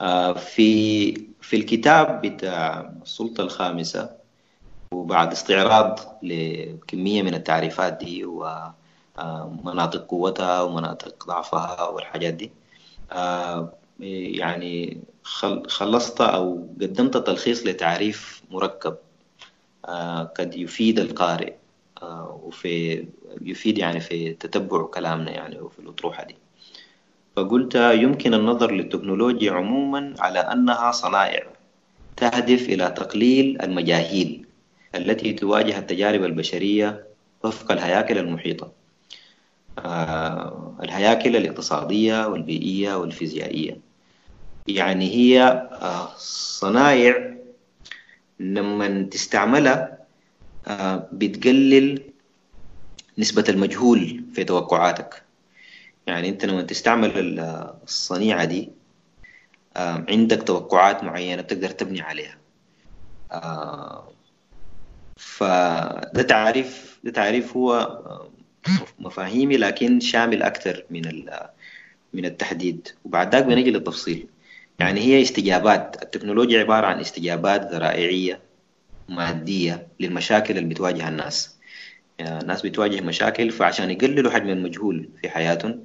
آه، 0.01 0.33
في 0.33 1.13
في 1.41 1.57
الكتاب 1.57 2.21
بتاع 2.27 2.93
السلطة 3.03 3.41
الخامسة 3.43 4.11
وبعد 4.93 5.33
استعراض 5.33 6.01
لكمية 6.23 7.23
من 7.23 7.35
التعريفات 7.35 7.93
دي 7.93 8.25
ومناطق 8.25 10.07
قوتها 10.07 10.63
ومناطق 10.63 11.27
ضعفها 11.27 11.89
والحاجات 11.89 12.35
دي 12.35 12.51
آه، 13.13 13.73
يعني 14.01 14.99
خلصت 15.69 16.21
أو 16.21 16.69
قدمت 16.81 17.17
تلخيص 17.17 17.67
لتعريف 17.67 18.43
مركب 18.51 18.97
آه، 19.85 20.23
قد 20.23 20.55
يفيد 20.57 20.99
القارئ 20.99 21.53
آه، 22.03 22.41
وفي 22.45 23.05
يفيد 23.43 23.79
يعني 23.79 24.01
في 24.01 24.33
تتبع 24.33 24.87
كلامنا 24.87 25.31
يعني 25.31 25.61
وفي 25.61 25.79
الأطروحة 25.79 26.25
دي. 26.25 26.37
فقلت 27.37 27.75
يمكن 27.75 28.35
النظر 28.35 28.71
للتكنولوجيا 28.73 29.53
عموما 29.53 30.15
على 30.19 30.39
أنها 30.39 30.93
صنائع 30.93 31.47
تهدف 32.17 32.69
إلى 32.69 32.91
تقليل 32.91 33.63
المجاهيل 33.63 34.47
التي 34.95 35.33
تواجه 35.33 35.79
التجارب 35.79 36.25
البشرية 36.25 37.05
وفق 37.45 37.73
الهياكل 37.73 38.19
المحيطة 38.19 38.73
آه، 39.79 40.75
الهياكل 40.83 41.37
الاقتصادية 41.37 42.27
والبيئية 42.27 42.95
والفيزيائية. 42.95 43.88
يعني 44.69 45.15
هي 45.15 45.43
آه، 45.73 46.15
صنايع 46.19 47.35
لما 48.41 49.03
تستعملها 49.03 49.99
آه، 50.67 51.09
بتقلل 51.13 52.03
نسبة 53.19 53.45
المجهول 53.49 54.25
في 54.35 54.45
توقعاتك. 54.45 55.23
يعني 56.07 56.29
انت 56.29 56.45
لما 56.45 56.63
تستعمل 56.63 57.41
الصنيعة 57.85 58.45
دي 58.45 58.71
عندك 59.77 60.43
توقعات 60.43 61.05
معينة 61.05 61.43
بتقدر 61.43 61.71
تبني 61.71 62.01
عليها. 62.01 62.39
فده 65.17 66.23
تعريف 66.23 66.99
ده 67.05 67.11
تعريف 67.11 67.57
هو 67.57 67.99
مفاهيمي 68.99 69.57
لكن 69.57 70.01
شامل 70.01 70.42
أكثر 70.42 70.85
من 70.90 71.03
من 72.12 72.25
التحديد. 72.25 72.88
وبعد 73.05 73.35
ذاك 73.35 73.45
بنجي 73.45 73.71
للتفصيل. 73.71 74.27
يعني 74.79 75.01
هي 75.01 75.23
استجابات. 75.23 76.03
التكنولوجيا 76.03 76.61
عبارة 76.61 76.87
عن 76.87 77.01
استجابات 77.01 77.73
ذرائعية 77.73 78.41
مادية 79.09 79.87
للمشاكل 80.01 80.59
اللي 80.59 80.69
بتواجه 80.69 81.09
الناس. 81.09 81.59
يعني 82.19 82.41
الناس 82.41 82.62
بتواجه 82.62 83.01
مشاكل 83.01 83.51
فعشان 83.51 83.91
يقللوا 83.91 84.31
حجم 84.31 84.49
المجهول 84.49 85.09
في 85.23 85.29
حياتهم 85.29 85.85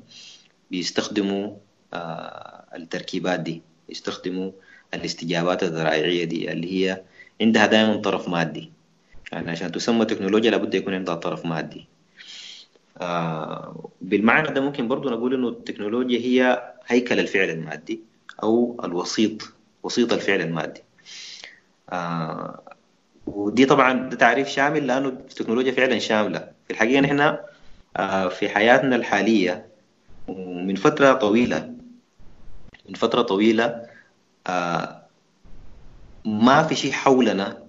بيستخدموا 0.71 1.55
آه 1.93 2.65
التركيبات 2.75 3.39
دي. 3.39 3.61
يستخدموا 3.89 4.51
الاستجابات 4.93 5.63
الذرائعية 5.63 6.23
دي 6.23 6.51
اللي 6.51 6.73
هي 6.73 7.01
عندها 7.41 7.65
دائما 7.65 7.95
طرف 7.95 8.29
مادي. 8.29 8.71
يعني 9.31 9.51
عشان 9.51 9.71
تسمى 9.71 10.05
تكنولوجيا 10.05 10.51
لابد 10.51 10.73
يكون 10.73 10.93
عندها 10.93 11.15
طرف 11.15 11.45
مادي. 11.45 11.87
آه 13.01 13.89
بالمعنى 14.01 14.53
ده 14.53 14.61
ممكن 14.61 14.87
برضو 14.87 15.09
نقول 15.09 15.33
إنه 15.33 15.49
التكنولوجيا 15.49 16.19
هي 16.19 16.63
هيكل 16.87 17.19
الفعل 17.19 17.49
المادي. 17.49 18.12
أو 18.43 18.81
الوسيط 18.83 19.53
وسيط 19.83 20.13
الفعل 20.13 20.41
المادي. 20.41 20.81
آه 21.89 22.61
ودي 23.27 23.65
طبعا 23.65 24.09
ده 24.09 24.17
تعريف 24.17 24.47
شامل 24.47 24.87
لأنه 24.87 25.07
التكنولوجيا 25.09 25.71
فعلا 25.71 25.99
شاملة. 25.99 26.39
في 26.67 26.73
الحقيقة 26.73 27.01
نحن 27.01 27.37
آه 27.97 28.27
في 28.27 28.49
حياتنا 28.49 28.95
الحالية 28.95 29.67
ومن 30.27 30.75
فترة 30.75 31.13
طويلة 31.13 31.73
من 32.89 32.95
فترة 32.95 33.21
طويلة 33.21 33.85
آه 34.47 35.03
ما 36.25 36.63
في 36.63 36.75
شيء 36.75 36.91
حولنا 36.91 37.63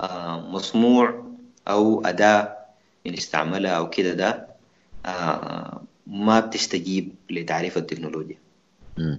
آه 0.00 0.40
مصنوع 0.40 1.24
أو 1.68 2.06
أداة 2.06 2.56
بنستعملها 3.04 3.70
أو 3.72 3.90
كده 3.90 4.12
ده 4.14 4.46
آه 5.06 5.82
ما 6.06 6.40
بتستجيب 6.40 7.14
لتعريف 7.30 7.78
التكنولوجيا. 7.78 8.36
آه 8.98 9.18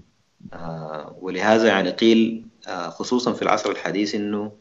ولهذا 1.21 1.67
يعني 1.67 1.89
قيل 1.89 2.43
آه 2.67 2.89
خصوصا 2.89 3.34
في 3.34 3.41
العصر 3.41 3.71
الحديث 3.71 4.15
إنه 4.15 4.51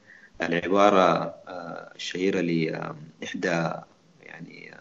العبارة 0.43 1.35
آه 1.49 1.93
الشهيرة 1.97 2.41
لإحدى 2.41 3.71
يعني 4.23 4.75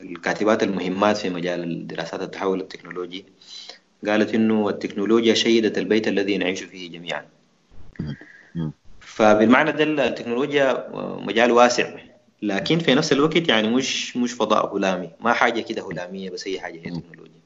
الكاتبات 0.00 0.62
المهمات 0.62 1.16
في 1.16 1.30
مجال 1.30 1.86
دراسات 1.86 2.22
التحول 2.22 2.60
التكنولوجي. 2.60 3.24
قالت 4.06 4.34
إنه 4.34 4.68
التكنولوجيا 4.68 5.34
شيدت 5.34 5.78
البيت 5.78 6.08
الذي 6.08 6.38
نعيش 6.38 6.62
فيه 6.62 6.90
جميعا. 6.90 7.26
فبالمعنى 9.00 9.72
ده 9.72 9.84
التكنولوجيا 10.06 10.88
مجال 11.20 11.50
واسع. 11.52 11.94
لكن 12.42 12.78
في 12.78 12.94
نفس 12.94 13.12
الوقت 13.12 13.48
يعني 13.48 13.68
مش 13.68 14.16
مش 14.16 14.32
فضاء 14.32 14.76
هلامي. 14.76 15.10
ما 15.20 15.32
حاجة 15.32 15.60
كده 15.60 15.86
هلامية 15.88 16.30
بس 16.30 16.48
هي 16.48 16.60
حاجة 16.60 16.76
هي 16.76 16.90
تكنولوجيا. 16.90 17.40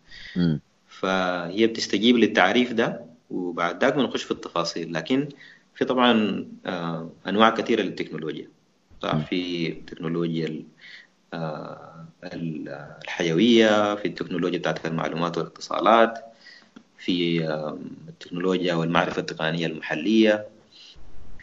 فهي 0.88 1.66
بتستجيب 1.66 2.16
للتعريف 2.16 2.73
ده 2.73 3.01
وبعد 3.31 3.85
ذاك 3.85 3.95
بنخش 3.95 4.23
في 4.23 4.31
التفاصيل. 4.31 4.92
لكن 4.92 5.29
في 5.75 5.85
طبعا 5.85 6.47
آه 6.66 7.11
أنواع 7.29 7.51
كثيرة 7.51 7.83
للتكنولوجيا. 7.83 8.49
صح 9.03 9.16
في 9.16 9.68
تكنولوجيا 9.71 10.62
آه 11.35 12.05
الحيوية 12.25 13.95
في 13.95 14.09
التكنولوجيا 14.09 14.59
بتاعت 14.59 14.87
المعلومات 14.87 15.38
والاتصالات 15.38 16.18
في 16.99 17.47
آه 17.49 17.79
التكنولوجيا 18.09 18.75
والمعرفه 18.75 19.21
التقنية 19.21 19.66
المحلية 19.66 20.47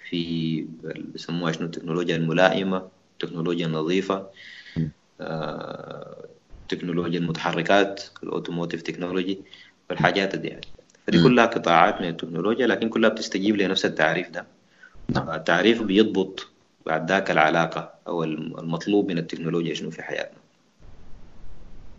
في 0.09 0.61
بيسموها 0.83 1.51
شنو 1.51 1.65
التكنولوجيا 1.65 2.15
الملائمة 2.15 2.87
التكنولوجيا 3.13 3.65
النظيفة 3.65 4.27
آه، 6.73 6.75
تكنولوجيا 6.75 7.19
المتحركات 7.19 8.03
ال 8.23 8.28
automotive 8.28 8.81
technology 8.81 9.39
والحاجات 9.89 10.35
دي 10.35 10.47
يعني. 10.47 10.67
فدي 11.07 11.23
كلها 11.23 11.45
قطاعات 11.45 12.01
من 12.01 12.07
التكنولوجيا 12.07 12.67
لكن 12.67 12.89
كلها 12.89 13.09
بتستجيب 13.09 13.55
لنفس 13.55 13.85
التعريف 13.85 14.29
ده. 14.29 14.45
التعريف 15.17 15.81
بيضبط 15.81 16.47
بعد 16.85 17.11
ذاك 17.11 17.31
العلاقة 17.31 17.93
أو 18.07 18.23
المطلوب 18.23 19.11
من 19.11 19.17
التكنولوجيا 19.17 19.73
شنو 19.73 19.91
في 19.91 20.03
حياتنا. 20.03 20.37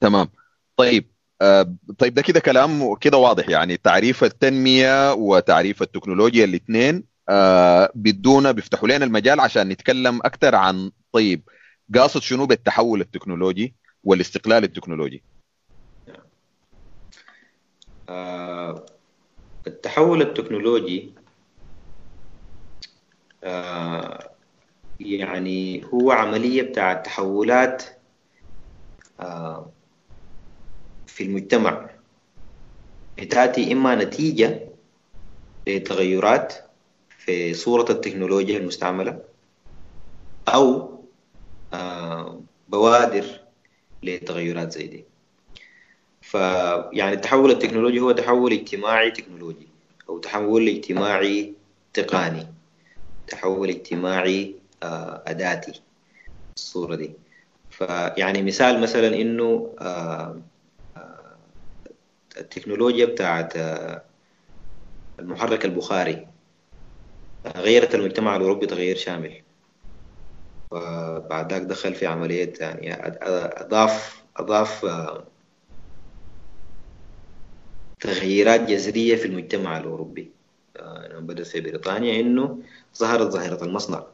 تمام. 0.01 0.29
طيب 0.77 1.07
آه 1.43 1.75
طيب 1.99 2.15
ده 2.15 2.23
كده 2.23 2.41
كلام 2.41 2.95
كده 2.95 3.17
واضح 3.17 3.49
يعني. 3.49 3.77
تعريف 3.77 4.25
التنمية 4.25 5.13
وتعريف 5.13 5.83
التكنولوجيا 5.83 6.45
الاثنين 6.45 7.05
آه 7.29 7.93
بدونا 7.95 8.53
بيفتحوا 8.53 8.89
لنا 8.89 9.05
المجال 9.05 9.41
عشان 9.41 9.69
نتكلم 9.69 10.17
أكثر 10.17 10.55
عن 10.55 10.91
طيب 11.13 11.49
قاصد 11.95 12.23
شنو 12.23 12.47
بالتحول 12.47 13.01
التكنولوجي؟ 13.01 13.75
والاستقلال 14.05 14.65
التكنولوجي. 14.65 15.23
آه 18.09 18.87
التحول 19.67 20.23
التكنولوجي 20.23 21.15
آه 23.45 24.31
يعني 25.01 25.85
هو 25.85 26.11
عملية 26.11 26.63
بتاع 26.63 26.95
تحولات 26.95 27.85
آه 29.21 29.73
في 31.07 31.25
المجتمع. 31.25 31.91
بتأتي 33.19 33.73
إما 33.73 33.95
نتيجة 33.95 34.69
لتغيرات 35.67 36.55
في 37.09 37.55
صورة 37.55 37.91
التكنولوجيا 37.91 38.59
المستعملة 38.59 39.25
أو 40.49 40.91
بوادر 42.69 43.40
لتغيرات 44.03 44.73
زي 44.73 44.87
دي. 44.87 45.05
فيعني 46.23 47.13
التحول 47.15 47.51
التكنولوجي 47.51 48.01
هو 48.01 48.13
تحول 48.13 48.53
اجتماعي 48.53 49.11
تكنولوجي 49.11 49.69
أو 50.09 50.19
تحول 50.19 50.69
اجتماعي 50.69 51.55
تقني 51.93 52.47
تحول 53.27 53.69
اجتماعي 53.69 54.55
آه 54.83 55.23
أداتي 55.27 55.81
الصورة 56.57 56.95
دي. 56.95 57.13
فيعني 57.71 58.43
مثال 58.43 58.81
مثلا 58.81 59.07
إنه 59.07 59.75
آه 59.81 60.41
التكنولوجيا 62.37 63.07
بتاعت 63.07 63.53
المحرك 65.19 65.65
البخاري 65.65 66.27
غيرت 67.57 67.95
المجتمع 67.95 68.37
الأوروبي 68.37 68.67
تغيير 68.67 68.97
شامل. 68.97 69.43
وبعد 70.71 71.53
ذاك 71.53 71.63
دخل 71.63 71.95
في 71.95 72.07
عملية 72.07 72.53
يعني 72.61 72.95
أضاف 73.63 74.23
أضاف 74.37 74.87
تغييرات 78.01 78.61
جذرية 78.61 79.17
في 79.17 79.25
المجتمع 79.25 79.79
الأوروبي. 79.79 80.31
لما 80.81 81.21
بدأت 81.21 81.47
في 81.47 81.61
بريطانيا 81.61 82.21
إنه 82.21 82.59
ظهرت 82.99 83.31
ظاهرة 83.33 83.65
المصنع. 83.65 84.05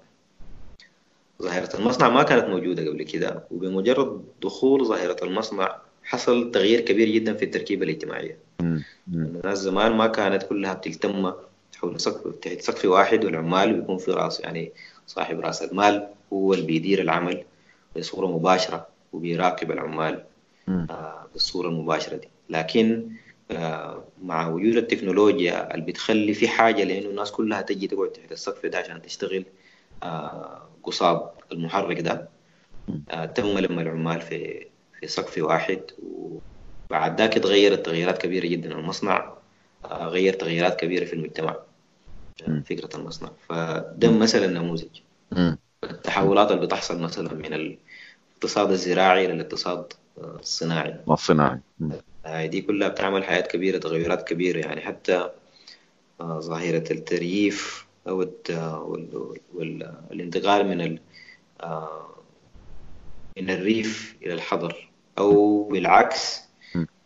ظاهرة 1.43 1.77
المصنع 1.77 2.09
ما 2.09 2.23
كانت 2.23 2.45
موجودة 2.45 2.89
قبل 2.89 3.03
كده 3.03 3.45
وبمجرد 3.51 4.25
دخول 4.43 4.87
ظاهرة 4.87 5.25
المصنع 5.25 5.77
حصل 6.05 6.51
تغيير 6.51 6.81
كبير 6.81 7.09
جدا 7.09 7.35
في 7.35 7.45
التركيبة 7.45 7.85
الاجتماعية. 7.85 8.39
الناس 9.15 9.59
زمان 9.59 9.93
ما 9.93 10.07
كانت 10.07 10.43
كلها 10.43 10.75
بتلتم 10.75 11.33
حول 11.77 12.01
سقف 12.01 12.37
تحت 12.37 12.61
سقف 12.61 12.85
واحد 12.85 13.25
والعمال 13.25 13.81
بيكون 13.81 13.99
في 13.99 14.11
رأس 14.11 14.41
يعني 14.41 14.73
صاحب 15.07 15.41
رأس 15.41 15.63
المال 15.63 16.09
هو 16.33 16.55
اللي 16.55 16.67
بيدير 16.67 17.01
العمل 17.03 17.45
بصورة 17.97 18.27
مباشرة 18.27 18.87
وبيراقب 19.13 19.71
العمال 19.71 20.25
آه 20.91 21.27
بالصورة 21.33 21.69
المباشرة 21.69 22.17
دي. 22.17 22.29
لكن 22.51 23.11
آه 23.51 24.05
مع 24.23 24.49
وجود 24.49 24.77
التكنولوجيا 24.77 25.75
اللي 25.75 25.87
بتخلي 25.87 26.35
في 26.35 26.49
حاجة 26.49 26.85
لأنه 26.85 27.09
الناس 27.11 27.33
كلها 27.33 27.63
تجي 27.63 27.87
تقعد 27.87 28.09
تحت 28.09 28.33
السقف 28.33 28.67
ده 28.67 28.79
عشان 28.79 29.03
تشتغل 29.03 29.45
آه 30.03 30.69
قصاب 30.83 31.31
المحرك 31.53 32.01
ده 32.01 32.29
تم 33.27 33.59
لما 33.59 33.83
العمال 33.83 34.21
في 34.21 34.67
في 35.01 35.07
سقف 35.07 35.39
واحد. 35.39 35.81
وبعد 36.91 37.21
ذاك 37.21 37.33
تغيرت 37.35 37.87
تغييرات 37.87 38.19
كبيرة 38.19 38.47
جدا. 38.47 38.73
المصنع 38.73 39.33
غير 39.91 40.33
تغييرات 40.35 40.81
كبيرة 40.81 41.05
في 41.05 41.13
المجتمع. 41.13 41.57
فكرة 42.45 42.97
المصنع. 42.97 43.31
فده 43.49 44.11
مثلا 44.11 44.47
نموذج. 44.47 45.01
التحولات 45.85 46.51
اللي 46.51 46.67
بتحصل 46.67 47.01
مثلا 47.01 47.35
من 47.35 47.55
الاقتصاد 47.55 48.71
الزراعي 48.71 49.27
للاقتصاد 49.27 49.93
الصناعي. 50.19 50.97
الصناعي. 51.11 51.59
دي 52.49 52.61
كلها 52.63 52.89
بتعمل 52.89 53.25
حياة 53.25 53.41
كبيرة 53.41 53.79
تغيرات 53.79 54.29
كبيرة. 54.29 54.59
يعني 54.59 54.81
حتى 54.81 55.31
ظاهرة 56.23 56.93
الترييف 56.93 57.87
أو 58.09 58.31
والانتقال 60.11 60.67
من 60.67 60.99
من 63.39 63.51
الريف 63.51 64.17
إلى 64.23 64.35
الحضر 64.35 64.91
أو 65.19 65.63
بالعكس. 65.65 66.47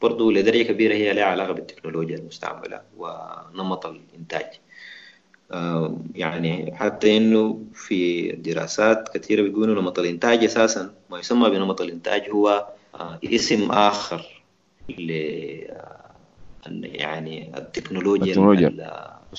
برضو 0.02 0.30
لدرجة 0.30 0.62
كبيرة 0.62 0.94
هي 0.94 1.12
لها 1.12 1.24
علاقة 1.24 1.52
بالتكنولوجيا 1.52 2.16
المستعملة 2.16 2.82
ونمط 2.96 3.86
الإنتاج. 3.86 4.60
يعني 6.14 6.76
حتى 6.76 7.16
إنه 7.16 7.64
في 7.74 8.32
دراسات 8.32 9.08
كثيرة 9.16 9.42
بيقولوا 9.42 9.82
نمط 9.82 9.98
الإنتاج 9.98 10.44
أساسا 10.44 10.94
ما 11.10 11.18
يسمى 11.18 11.50
بنمط 11.50 11.80
الإنتاج 11.80 12.30
هو 12.30 12.66
اسم 13.24 13.70
آخر 13.70 14.42
ل 14.88 15.10
يعني 16.82 17.58
التكنولوجيا. 17.58 18.34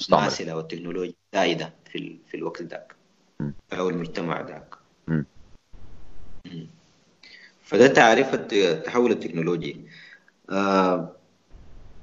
الماثله 0.10 0.56
والتكنولوجيا 0.56 1.13
السائده 1.34 1.74
في 1.91 2.15
في 2.28 2.38
الوقت 2.38 2.62
ذاك 2.62 2.95
أو 3.74 3.89
المجتمع 3.89 4.41
ذاك. 4.41 4.76
فده 7.63 7.88
تعريف 7.88 8.34
التحول 8.34 9.12
التكنولوجي. 9.12 9.78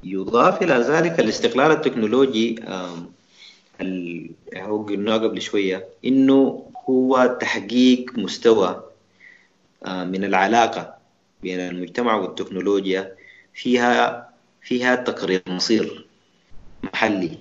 يضاف 0.04 0.62
إلى 0.62 0.74
ذلك 0.74 1.20
الاستقلال 1.20 1.70
التكنولوجي 1.70 2.62
هو 4.56 4.82
قلناه 4.82 5.16
قبل 5.16 5.42
شوية 5.42 5.88
إنه 6.04 6.66
هو 6.88 7.36
تحقيق 7.40 8.18
مستوى 8.18 8.84
من 9.86 10.24
العلاقة 10.24 10.94
بين 11.42 11.60
المجتمع 11.60 12.14
والتكنولوجيا. 12.14 13.14
فيها 13.54 14.28
فيها 14.62 14.94
تقرير 14.96 15.42
مصير 15.46 16.06
محلي 16.82 17.38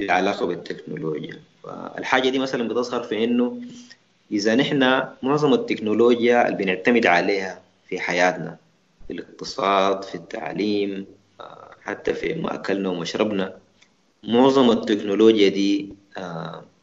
للعلاقة 0.00 0.46
بالتكنولوجيا. 0.46 1.40
الحاجة 1.98 2.28
دي 2.28 2.38
مثلا 2.38 2.68
بتظهر 2.68 3.02
في 3.02 3.24
إنه 3.24 3.60
إذا 4.30 4.54
نحن 4.54 5.02
معظم 5.22 5.54
التكنولوجيا 5.54 6.48
اللي 6.48 6.64
بنعتمد 6.64 7.06
عليها 7.06 7.60
في 7.88 8.00
حياتنا 8.00 8.56
في 9.08 9.12
الاقتصاد 9.12 10.04
في 10.04 10.14
التعليم 10.14 11.06
حتى 11.82 12.14
في 12.14 12.34
مأكلنا 12.34 12.88
ومشربنا 12.88 13.61
معظم 14.24 14.70
التكنولوجيا 14.70 15.48
دي 15.48 15.88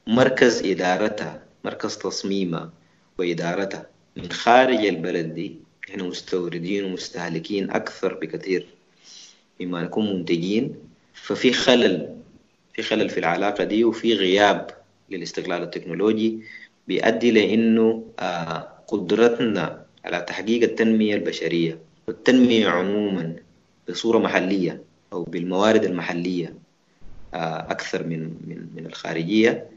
مركز 0.07 0.63
إدارتها 0.65 1.43
مركز 1.65 1.97
تصميمها 1.97 2.69
وإدارتها 3.17 3.85
من 4.17 4.31
خارج 4.31 4.85
البلد 4.85 5.33
دي. 5.33 5.55
إحنا 5.89 6.03
مستوردين 6.03 6.83
ومستهلكين 6.83 7.71
أكثر 7.71 8.13
بكثير 8.13 8.65
مما 9.61 9.83
نكون 9.83 10.13
منتجين. 10.13 10.75
ففي 11.13 11.53
خلل 11.53 12.15
في 12.73 12.81
خلل 12.81 13.09
في 13.09 13.19
العلاقة 13.19 13.63
دي 13.63 13.83
وفي 13.83 14.13
غياب 14.13 14.67
للاستقلال 15.09 15.63
التكنولوجي 15.63 16.39
بيؤدي 16.87 17.31
لأنه 17.31 18.03
قدرتنا 18.87 19.85
على 20.05 20.21
تحقيق 20.21 20.63
التنمية 20.63 21.15
البشرية 21.15 21.79
والتنمية 22.07 22.67
عموما 22.67 23.35
بصورة 23.89 24.17
محلية 24.17 24.81
أو 25.13 25.23
بالموارد 25.23 25.83
المحلية 25.85 26.53
أكثر 27.33 28.07
من 28.07 28.19
من 28.19 28.67
من 28.75 28.85
الخارجية. 28.85 29.69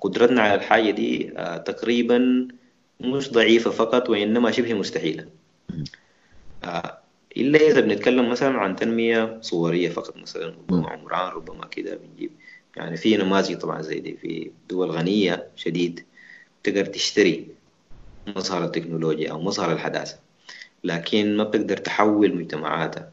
قدرتنا 0.00 0.42
على 0.42 0.54
الحاجة 0.54 0.90
دي 0.90 1.24
تقريبا 1.66 2.48
مش 3.00 3.32
ضعيفة 3.32 3.70
فقط 3.70 4.10
وإنما 4.10 4.50
شبه 4.50 4.74
مستحيلة. 4.74 5.26
إلا 7.36 7.58
إذا 7.58 7.80
بنتكلم 7.80 8.30
مثلا 8.30 8.58
عن 8.58 8.76
تنمية 8.76 9.38
صورية 9.40 9.88
فقط 9.88 10.16
مثلا 10.16 10.46
ربما 10.46 10.88
عمران 10.90 11.32
ربما 11.32 11.66
كده 11.66 11.96
بنجيب. 11.96 12.30
يعني 12.76 12.96
في 12.96 13.16
نماذج 13.16 13.56
طبعا 13.56 13.82
زي 13.82 14.00
دي 14.00 14.16
في 14.16 14.50
دول 14.68 14.90
غنية 14.90 15.48
شديد 15.56 16.04
تقدر 16.62 16.84
تشتري 16.84 17.46
مظهر 18.26 18.64
التكنولوجيا 18.64 19.30
أو 19.30 19.40
مظهر 19.40 19.72
الحداثة 19.72 20.18
لكن 20.84 21.36
ما 21.36 21.44
بتقدر 21.44 21.76
تحول 21.76 22.36
مجتمعاتها 22.36 23.12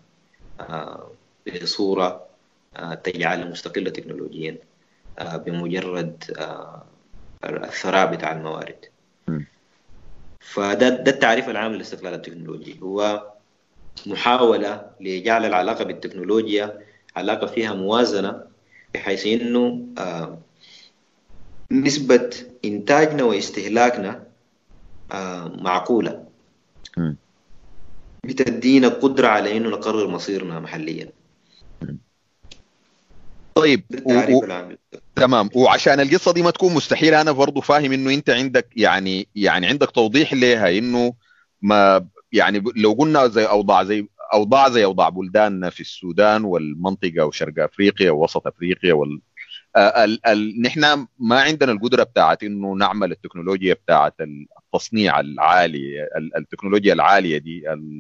بصورة 1.64 2.29
تجعلها 3.04 3.46
مستقلة 3.46 3.90
تكنولوجيا 3.90 4.58
بمجرد 5.22 6.24
الثراء 7.44 8.16
بتاع 8.16 8.32
الموارد. 8.32 8.86
فده 10.40 10.90
ده 10.90 11.12
التعريف 11.12 11.50
العام 11.50 11.74
للاستقلال 11.74 12.14
التكنولوجي 12.14 12.80
هو 12.84 13.28
محاولة 14.06 14.90
لجعل 15.00 15.46
العلاقة 15.46 15.84
بالتكنولوجيا 15.84 16.80
علاقة 17.16 17.48
فيها 17.48 17.74
موازنة 17.74 18.42
بحيث 18.94 19.26
إنه 19.28 19.86
نسبة 21.72 22.30
إنتاجنا 22.66 23.24
واستهلاكنا 23.24 24.24
معقولة. 25.62 26.26
بتدينا 28.24 28.88
قدرة 28.88 29.28
على 29.28 29.58
إنه 29.58 29.70
نقرر 29.70 30.08
مصيرنا 30.08 30.60
محليا. 30.60 31.10
طيب 33.56 33.84
و... 34.06 34.46
تمام. 35.16 35.50
وعشان 35.56 36.00
القصة 36.00 36.34
دي 36.34 36.42
ما 36.42 36.52
تكون 36.52 36.74
مستحيلة 36.74 37.22
أنا 37.22 37.32
برضه 37.32 37.62
فاهم 37.62 37.92
إنه 37.92 38.14
أنت 38.14 38.30
عندك 38.30 38.68
يعني 38.76 39.28
يعني 39.36 39.68
عندك 39.68 39.92
توضيح 39.92 40.34
لها 40.34 40.78
إنه 40.78 41.14
ما 41.62 42.08
يعني 42.32 42.64
لو 42.76 42.92
قلنا 42.92 43.28
زي 43.28 43.46
أوضاع 43.46 43.84
زي 43.84 44.08
أوضاع 44.34 44.70
زي 44.70 44.86
أوضاع 44.86 45.10
بلداننا 45.10 45.70
في 45.70 45.80
السودان 45.80 46.44
والمنطقة 46.44 47.26
وشرق 47.26 47.64
أفريقيا 47.64 48.12
ووسط 48.12 48.48
أفريقيا 48.48 48.94
وال 48.94 49.22
ال... 49.78 50.28
ال... 50.28 50.62
نحن 50.62 51.08
ما 51.20 51.42
عندنا 51.42 51.72
القدرة 51.72 52.04
بتاعت 52.04 52.44
إنه 52.44 52.74
نعمل 52.74 53.12
التكنولوجيا 53.12 53.74
بتاعت 53.74 54.16
التصنيع 54.22 55.20
العالي 55.20 56.08
التكنولوجيا 56.38 56.94
العالية 56.94 57.38
دي 57.38 57.74
ال... 57.74 58.00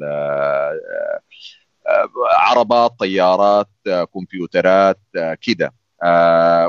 عربات 2.37 2.91
طيارات 2.99 3.69
كمبيوترات 4.13 4.99
كده. 5.41 5.73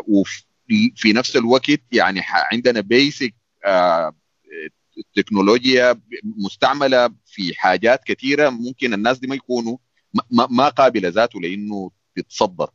وفي 0.09 1.13
نفس 1.13 1.37
الوقت 1.37 1.81
يعني 1.93 2.21
عندنا 2.53 2.81
بيسك 2.81 3.35
تكنولوجيا 5.17 6.01
مستعملة 6.45 7.11
في 7.27 7.55
حاجات 7.57 8.05
كثيرة 8.05 8.49
ممكن 8.51 8.95
الناس 8.95 9.19
دي 9.19 9.27
ما 9.27 9.35
يكونوا 9.35 9.77
ما 10.31 10.69
قابلة 10.69 11.09
ذاته 11.09 11.41
لإنه 11.41 11.91
تتصدر. 12.17 12.71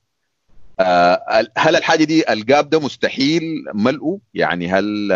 هل 1.58 1.76
الحاجة 1.76 2.04
دي 2.04 2.34
الجاب 2.34 2.70
ده 2.70 2.80
مستحيل 2.80 3.44
ملئه 3.74 4.20
يعني 4.34 4.68
هل 4.72 5.12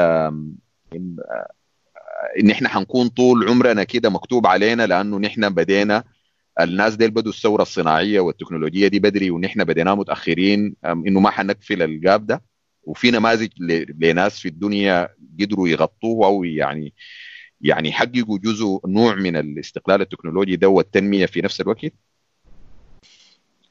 إن 2.40 2.52
إحنا 2.52 2.70
حنكون 2.70 3.08
طول 3.08 3.50
عمرنا 3.50 3.84
كده 3.84 4.10
مكتوب 4.10 4.48
علينا 4.48 4.88
لأنه 4.88 5.18
نحن 5.20 5.50
بدينا 5.50 6.04
الناس 6.60 6.96
دي 6.96 7.08
بدوا 7.08 7.32
الثورة 7.32 7.62
الصناعية 7.62 8.20
والتكنولوجية 8.20 8.88
دي 8.88 9.00
بدري 9.00 9.32
ونحن 9.32 9.64
بدينا 9.64 9.96
متأخرين 9.96 10.76
إنه 10.86 11.20
ما 11.20 11.30
حنقفل 11.30 11.82
الجاب 11.82 12.26
ده. 12.26 12.44
وفي 12.84 13.12
نماذج 13.12 13.50
لناس 14.02 14.40
في 14.40 14.48
الدنيا 14.48 15.10
قدروا 15.40 15.68
يغطوه 15.68 16.28
أو 16.28 16.44
يعني 16.44 16.94
يعني 17.62 17.90
يحققوا 17.90 18.38
جزء 18.38 18.82
نوع 18.88 19.16
من 19.16 19.36
الاستقلال 19.36 20.02
التكنولوجي 20.02 20.56
ده 20.56 20.68
والتنمية 20.68 21.26
في 21.26 21.42
نفس 21.42 21.62
الوقت؟ 21.62 21.94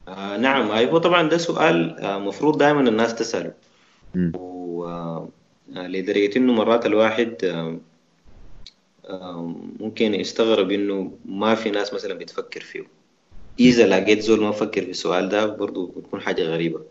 آه 0.07 0.37
نعم. 0.37 0.71
أيوه 0.71 0.99
طبعا 0.99 1.29
ده 1.29 1.37
سؤال 1.37 1.95
مفروض 2.01 2.55
آه 2.55 2.59
دائما 2.59 2.89
الناس 2.89 3.15
تسأله. 3.15 3.53
ولدرجه 5.73 6.37
إنه 6.37 6.53
مرات 6.53 6.85
الواحد 6.85 7.35
آه 7.43 7.77
ممكن 9.79 10.13
يستغرب 10.15 10.71
إنه 10.71 11.17
ما 11.25 11.55
في 11.55 11.71
ناس 11.71 11.93
مثلا 11.93 12.13
بتفكر 12.13 12.61
فيه. 12.61 12.87
إذا 13.59 13.87
لقيت 13.87 14.19
زول 14.19 14.41
ما 14.41 14.51
فكر 14.51 14.81
في 14.81 14.89
السؤال 14.89 15.29
ده 15.29 15.45
برضو 15.45 15.85
بتكون 15.87 16.21
حاجة 16.21 16.43
غريبة. 16.43 16.85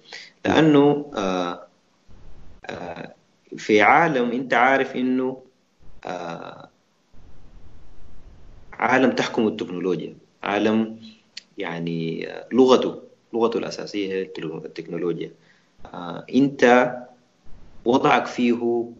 لأنه 0.44 1.10
آآ 1.16 1.66
آآ 2.66 3.14
في 3.56 3.80
عالم 3.80 4.30
أنت 4.30 4.54
عارف 4.54 4.96
إنه 4.96 5.42
عالم 8.72 9.10
تحكم 9.16 9.48
التكنولوجيا. 9.48 10.16
عالم 10.42 11.00
يعني 11.58 12.28
لغته 12.52 13.02
لغته 13.32 13.58
الأساسية 13.58 14.12
هي 14.12 14.22
التكنولوجيا. 14.22 15.32
أنت 16.34 16.94
وضعك 17.84 18.26
فيه 18.26 18.90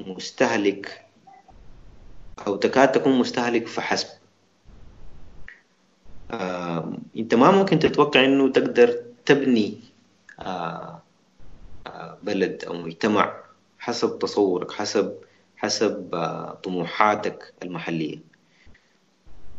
مستهلك 0.00 1.05
أو 2.46 2.56
تكاد 2.56 2.92
تكون 2.92 3.12
مستهلك 3.18 3.66
فحسب. 3.68 4.08
آه، 6.30 6.92
أنت 7.16 7.34
ما 7.34 7.50
ممكن 7.50 7.78
تتوقع 7.78 8.24
أنه 8.24 8.52
تقدر 8.52 9.02
تبني 9.26 9.80
آه، 10.40 11.02
آه، 11.86 12.18
بلد 12.22 12.64
أو 12.64 12.74
مجتمع 12.74 13.36
حسب 13.78 14.18
تصورك 14.18 14.72
حسب 14.72 15.14
حسب 15.56 16.10
طموحاتك 16.64 17.54
المحلية. 17.62 18.18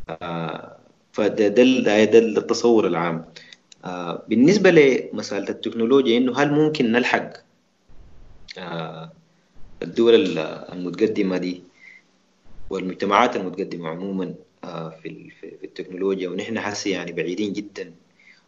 آه، 0.10 0.78
فده 1.12 1.48
ده 1.48 2.04
ده 2.04 2.20
التصور 2.20 2.88
العام. 2.88 3.26
آه، 3.86 4.24
بالنسبة 4.28 4.72
لمسألة 4.72 5.50
التكنولوجيا 5.50 6.18
إنه 6.18 6.40
هل 6.40 6.52
ممكن 6.52 6.92
نلحق 6.92 7.34
آه، 8.58 9.12
الدول 9.84 10.38
المتقدمة 10.40 11.38
دي؟ 11.38 11.67
والمجتمعات 12.70 13.36
المتقدمة 13.36 13.90
عموما 13.90 14.36
في 15.02 15.30
في 15.40 15.58
التكنولوجيا 15.64 16.30
ونحن 16.30 16.60
حاسي 16.60 16.90
يعني 16.90 17.12
بعيدين 17.12 17.54
جدا. 17.54 17.94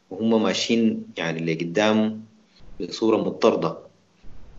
وهم 0.09 0.43
ماشيين 0.43 1.05
يعني 1.17 1.53
لقدام 1.53 2.23
بصورة 2.81 3.17
مضطردة. 3.17 3.77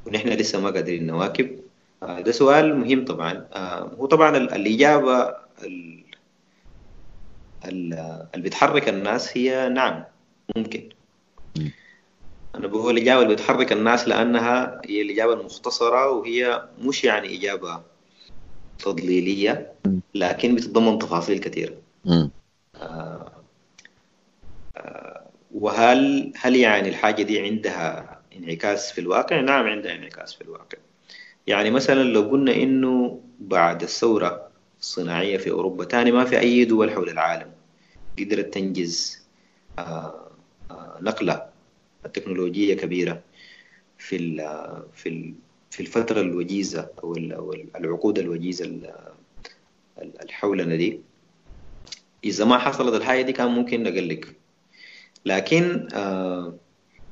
ونحن 0.06 0.28
لسه 0.28 0.60
ما 0.60 0.70
قادرين 0.70 1.06
نواكب. 1.06 1.60
ده 2.02 2.32
سؤال 2.32 2.76
مهم 2.76 3.04
طبعا. 3.04 3.46
هو 3.98 4.06
طبعا 4.06 4.36
الإجابة 4.36 5.34
اللي 7.64 8.04
بتحرك 8.36 8.88
الناس 8.88 9.36
هي 9.36 9.68
نعم 9.68 10.04
ممكن. 10.56 10.88
أنا 12.54 12.66
بقول 12.66 12.98
الإجابة 12.98 13.22
اللي 13.22 13.34
بتحرك 13.34 13.72
الناس 13.72 14.08
لأنها 14.08 14.80
هي 14.86 15.02
الإجابة 15.02 15.32
المختصرة 15.32 16.10
وهي 16.10 16.68
مش 16.78 17.04
يعني 17.04 17.36
إجابة 17.36 17.82
تضليلية 18.80 19.72
لكن 20.14 20.54
بتتضمن 20.54 20.98
تفاصيل 20.98 21.38
كثيرة. 21.38 21.74
آه 22.76 23.32
آه 24.76 25.26
وهل 25.54 26.32
هل 26.36 26.56
يعني 26.56 26.88
الحاجة 26.88 27.22
دي 27.22 27.40
عندها 27.40 28.20
انعكاس 28.36 28.92
في 28.92 29.00
الواقع؟ 29.00 29.40
نعم 29.40 29.66
عندها 29.66 29.94
انعكاس 29.94 30.34
في 30.34 30.40
الواقع. 30.40 30.78
يعني 31.46 31.70
مثلا 31.70 32.02
لو 32.02 32.22
قلنا 32.22 32.52
إنه 32.52 33.20
بعد 33.40 33.82
الثورة 33.82 34.50
الصناعية 34.80 35.36
في 35.36 35.50
أوروبا 35.50 35.84
تاني 35.84 36.12
ما 36.12 36.24
في 36.24 36.38
أي 36.38 36.64
دول 36.64 36.90
حول 36.90 37.08
العالم 37.08 37.50
قدرت 38.18 38.54
تنجز 38.54 39.22
آه، 39.78 40.30
نقلة 41.00 41.46
تكنولوجية 42.14 42.74
كبيرة 42.74 43.20
في 43.98 44.36
في 44.94 45.34
في 45.70 45.80
الفترة 45.80 46.20
الوجيزة 46.20 46.88
أو 47.02 47.14
العقود 47.76 48.18
الوجيزة 48.18 48.80
الحولنا 49.98 50.76
دي 50.76 51.00
إذا 52.24 52.44
ما 52.44 52.58
حصلت 52.58 52.94
الحاجة 52.94 53.22
دي 53.22 53.32
كان 53.32 53.48
ممكن 53.48 53.82
نقلق. 53.82 54.20
لكن 55.26 55.88
آه، 55.94 56.54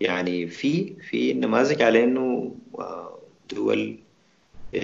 يعني 0.01 0.47
في 0.47 0.95
في 1.11 1.33
نماذج 1.33 1.83
على 1.83 2.05
إنه 2.05 2.55
دول 3.53 3.99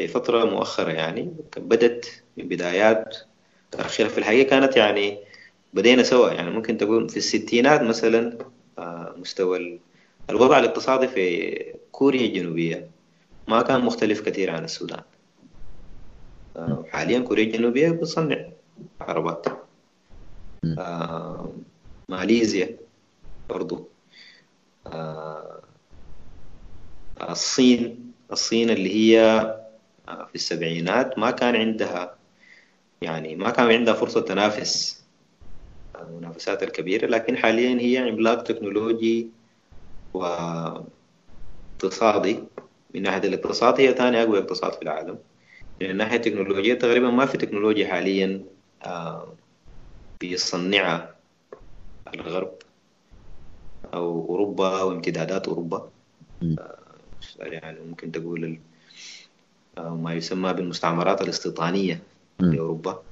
فترة 0.08 0.44
مؤخرة 0.44 0.90
يعني 0.90 1.34
بدت 1.56 2.22
من 2.36 2.48
بدايات 2.48 3.16
تأخير 3.70 4.08
في 4.08 4.18
الحقيقة 4.18 4.50
كانت 4.50 4.76
يعني 4.76 5.18
بدينا 5.74 6.02
سوا. 6.02 6.30
يعني 6.30 6.50
ممكن 6.50 6.78
تقول 6.78 7.08
في 7.08 7.16
الستينات 7.16 7.82
مثلا 7.82 8.38
آه، 8.78 9.14
مستوى 9.18 9.80
الوضع 10.30 10.58
الاقتصادي 10.58 11.08
في 11.08 11.74
كوريا 11.92 12.26
الجنوبية 12.26 12.93
ما 13.48 13.62
كان 13.62 13.80
مختلف 13.80 14.20
كثير 14.20 14.50
عن 14.50 14.64
السودان. 14.64 15.02
آه، 16.56 16.84
حاليا 16.88 17.20
كوريا 17.20 17.44
الجنوبية 17.44 17.90
بتصنع 17.90 18.48
عربات. 19.00 19.46
آه، 20.78 21.52
ماليزيا 22.08 22.76
برضو. 23.48 23.88
الصين 27.20 28.12
الصين 28.32 28.70
اللي 28.70 28.94
هي 28.94 29.40
في 30.06 30.34
السبعينات 30.34 31.18
ما 31.18 31.30
كان 31.30 31.56
عندها 31.56 32.14
يعني 33.02 33.36
ما 33.36 33.50
كان 33.50 33.66
عندها 33.66 33.94
فرصة 33.94 34.20
تنافس 34.20 35.04
المنافسات 36.00 36.62
الكبيرة 36.62 37.06
لكن 37.06 37.36
حاليا 37.36 37.80
هي 37.80 37.98
عملاق 37.98 38.42
تكنولوجي 38.42 39.28
واقتصادي 41.74 42.44
من 42.94 43.02
ناحية 43.02 43.28
الاقتصاد 43.28 43.80
هي 43.80 43.92
ثاني 43.94 44.22
أقوى 44.22 44.38
اقتصاد 44.38 44.72
في 44.72 44.82
العالم. 44.82 45.18
من 45.80 45.90
الناحية 45.90 46.16
التكنولوجية 46.16 46.74
تقريبا 46.74 47.10
ما 47.10 47.26
في 47.26 47.38
تكنولوجيا 47.38 47.88
حاليا 47.88 48.44
آه، 48.86 49.34
بيصنعها 50.20 51.14
الغرب 52.14 52.52
أو 53.94 54.26
أوروبا 54.28 54.80
أو 54.80 54.92
امتدادات 54.92 55.48
أوروبا. 55.48 55.90
آه، 56.42 56.76
يعني 57.40 57.80
ممكن 57.80 58.12
تقول 58.12 58.58
آه، 59.78 59.94
ما 59.94 60.14
يسمى 60.14 60.52
بالمستعمرات 60.52 61.22
الاستيطانية 61.22 62.02
في 62.38 62.58
أوروبا. 62.58 63.02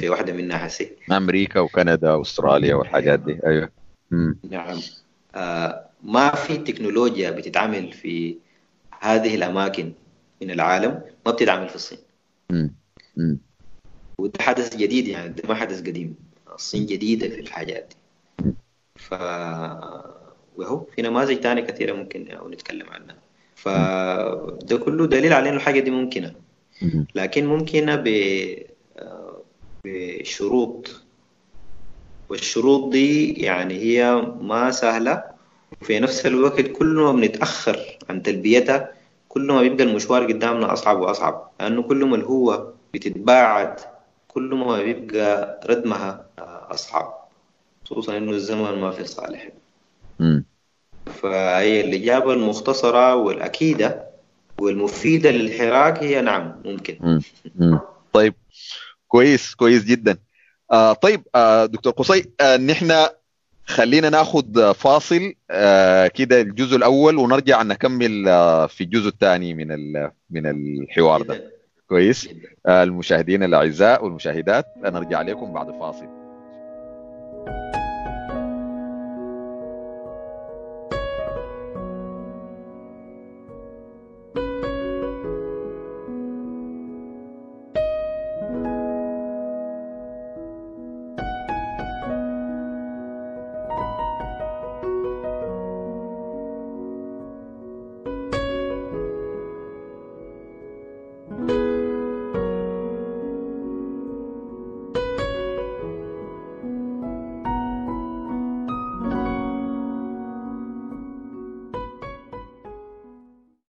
في 0.00 0.08
واحدة 0.08 0.32
منها 0.32 0.58
حسي. 0.58 0.92
أمريكا 1.12 1.60
وكندا 1.60 2.12
وأستراليا 2.12 2.74
والحاجات 2.74 3.20
دي. 3.20 3.40
مم. 4.10 4.38
نعم. 4.50 4.80
آه 5.34 5.86
ما 6.02 6.34
في 6.34 6.56
تكنولوجيا 6.56 7.30
بتتعمل 7.30 7.92
في 7.92 8.36
هذه 9.02 9.34
الأماكن 9.34 9.92
من 10.42 10.50
العالم 10.50 11.02
ما 11.26 11.32
بتتعمل 11.32 11.68
في 11.68 11.74
الصين. 11.74 11.98
مم. 12.50 12.74
مم. 13.16 13.38
وده 14.18 14.42
حدث 14.42 14.76
جديد 14.76 15.08
يعني 15.08 15.28
ده 15.28 15.48
ما 15.48 15.54
حدث 15.54 15.80
قديم. 15.80 16.14
الصين 16.54 16.86
جديدة 16.86 17.28
في 17.28 17.40
الحاجات 17.40 17.94
دي. 18.38 18.54
ف 18.96 19.12
وهو 20.56 20.84
في 20.94 21.02
نماذج 21.02 21.40
تانية 21.40 21.62
كثيرة 21.62 21.92
ممكن 21.92 22.38
نتكلم 22.50 22.90
عنها. 22.90 23.16
فده 23.54 24.76
كله 24.76 25.06
دليل 25.06 25.32
على 25.32 25.48
انه 25.48 25.56
الحاجة 25.56 25.80
دي 25.80 25.90
ممكنة. 25.90 26.34
لكن 27.14 27.46
ممكنة 27.46 27.96
ب 27.96 28.08
بشروط. 29.84 31.02
والشروط 32.28 32.92
دي 32.92 33.32
يعني 33.32 33.74
هي 33.74 34.14
ما 34.40 34.70
سهلة 34.70 35.31
وفي 35.80 36.00
نفس 36.00 36.26
الوقت 36.26 36.60
كل 36.60 36.86
ما 36.94 37.12
بنتأخر 37.12 37.78
عن 38.10 38.22
تلبيتها 38.22 38.92
كل 39.28 39.42
ما 39.46 39.60
بيبقى 39.62 39.84
المشوار 39.84 40.32
قدامنا 40.32 40.72
أصعب 40.72 41.00
وأصعب 41.00 41.50
لأنه 41.60 41.82
كل 41.82 42.04
ما 42.04 42.16
الهوة 42.16 42.74
بتتباعد 42.94 43.80
كل 44.28 44.42
ما 44.54 44.82
بيبقى 44.82 45.60
ردمها 45.66 46.26
أصعب 46.70 47.28
خصوصا 47.84 48.16
إنه 48.16 48.30
الزمن 48.30 48.78
ما 48.80 48.90
في 48.90 49.04
صالح 49.04 49.48
فهي 51.06 51.80
الإجابة 51.80 52.32
المختصرة 52.32 53.14
والأكيدة 53.14 54.06
والمفيدة 54.58 55.30
للحراك 55.30 56.02
هي 56.02 56.20
نعم 56.20 56.62
ممكن 56.64 56.96
مم. 57.00 57.20
مم. 57.56 57.78
طيب 58.12 58.34
كويس 59.08 59.54
كويس 59.54 59.84
جدا 59.84 60.18
آه 60.72 60.92
طيب 60.92 61.22
آه 61.34 61.66
دكتور 61.66 61.92
قصي 61.92 62.30
آه 62.40 62.56
نحن 62.56 62.92
خلينا 63.72 64.10
ناخذ 64.10 64.74
فاصل 64.74 65.34
آه، 65.50 66.06
كده 66.06 66.40
الجزء 66.40 66.76
الأول 66.76 67.16
ونرجع 67.16 67.62
نكمل 67.62 68.28
آه، 68.28 68.66
في 68.66 68.84
الجزء 68.84 69.08
الثاني 69.08 69.54
من 69.54 69.68
من 70.30 70.46
الحوار 70.46 71.22
ده. 71.22 71.52
كويس؟ 71.88 72.28
آه، 72.66 72.82
المشاهدين 72.82 73.42
الأعزاء 73.42 74.04
والمشاهدات 74.04 74.66
نرجع 74.76 75.22
لكم 75.22 75.52
بعد 75.52 75.70
فاصل. 75.70 76.22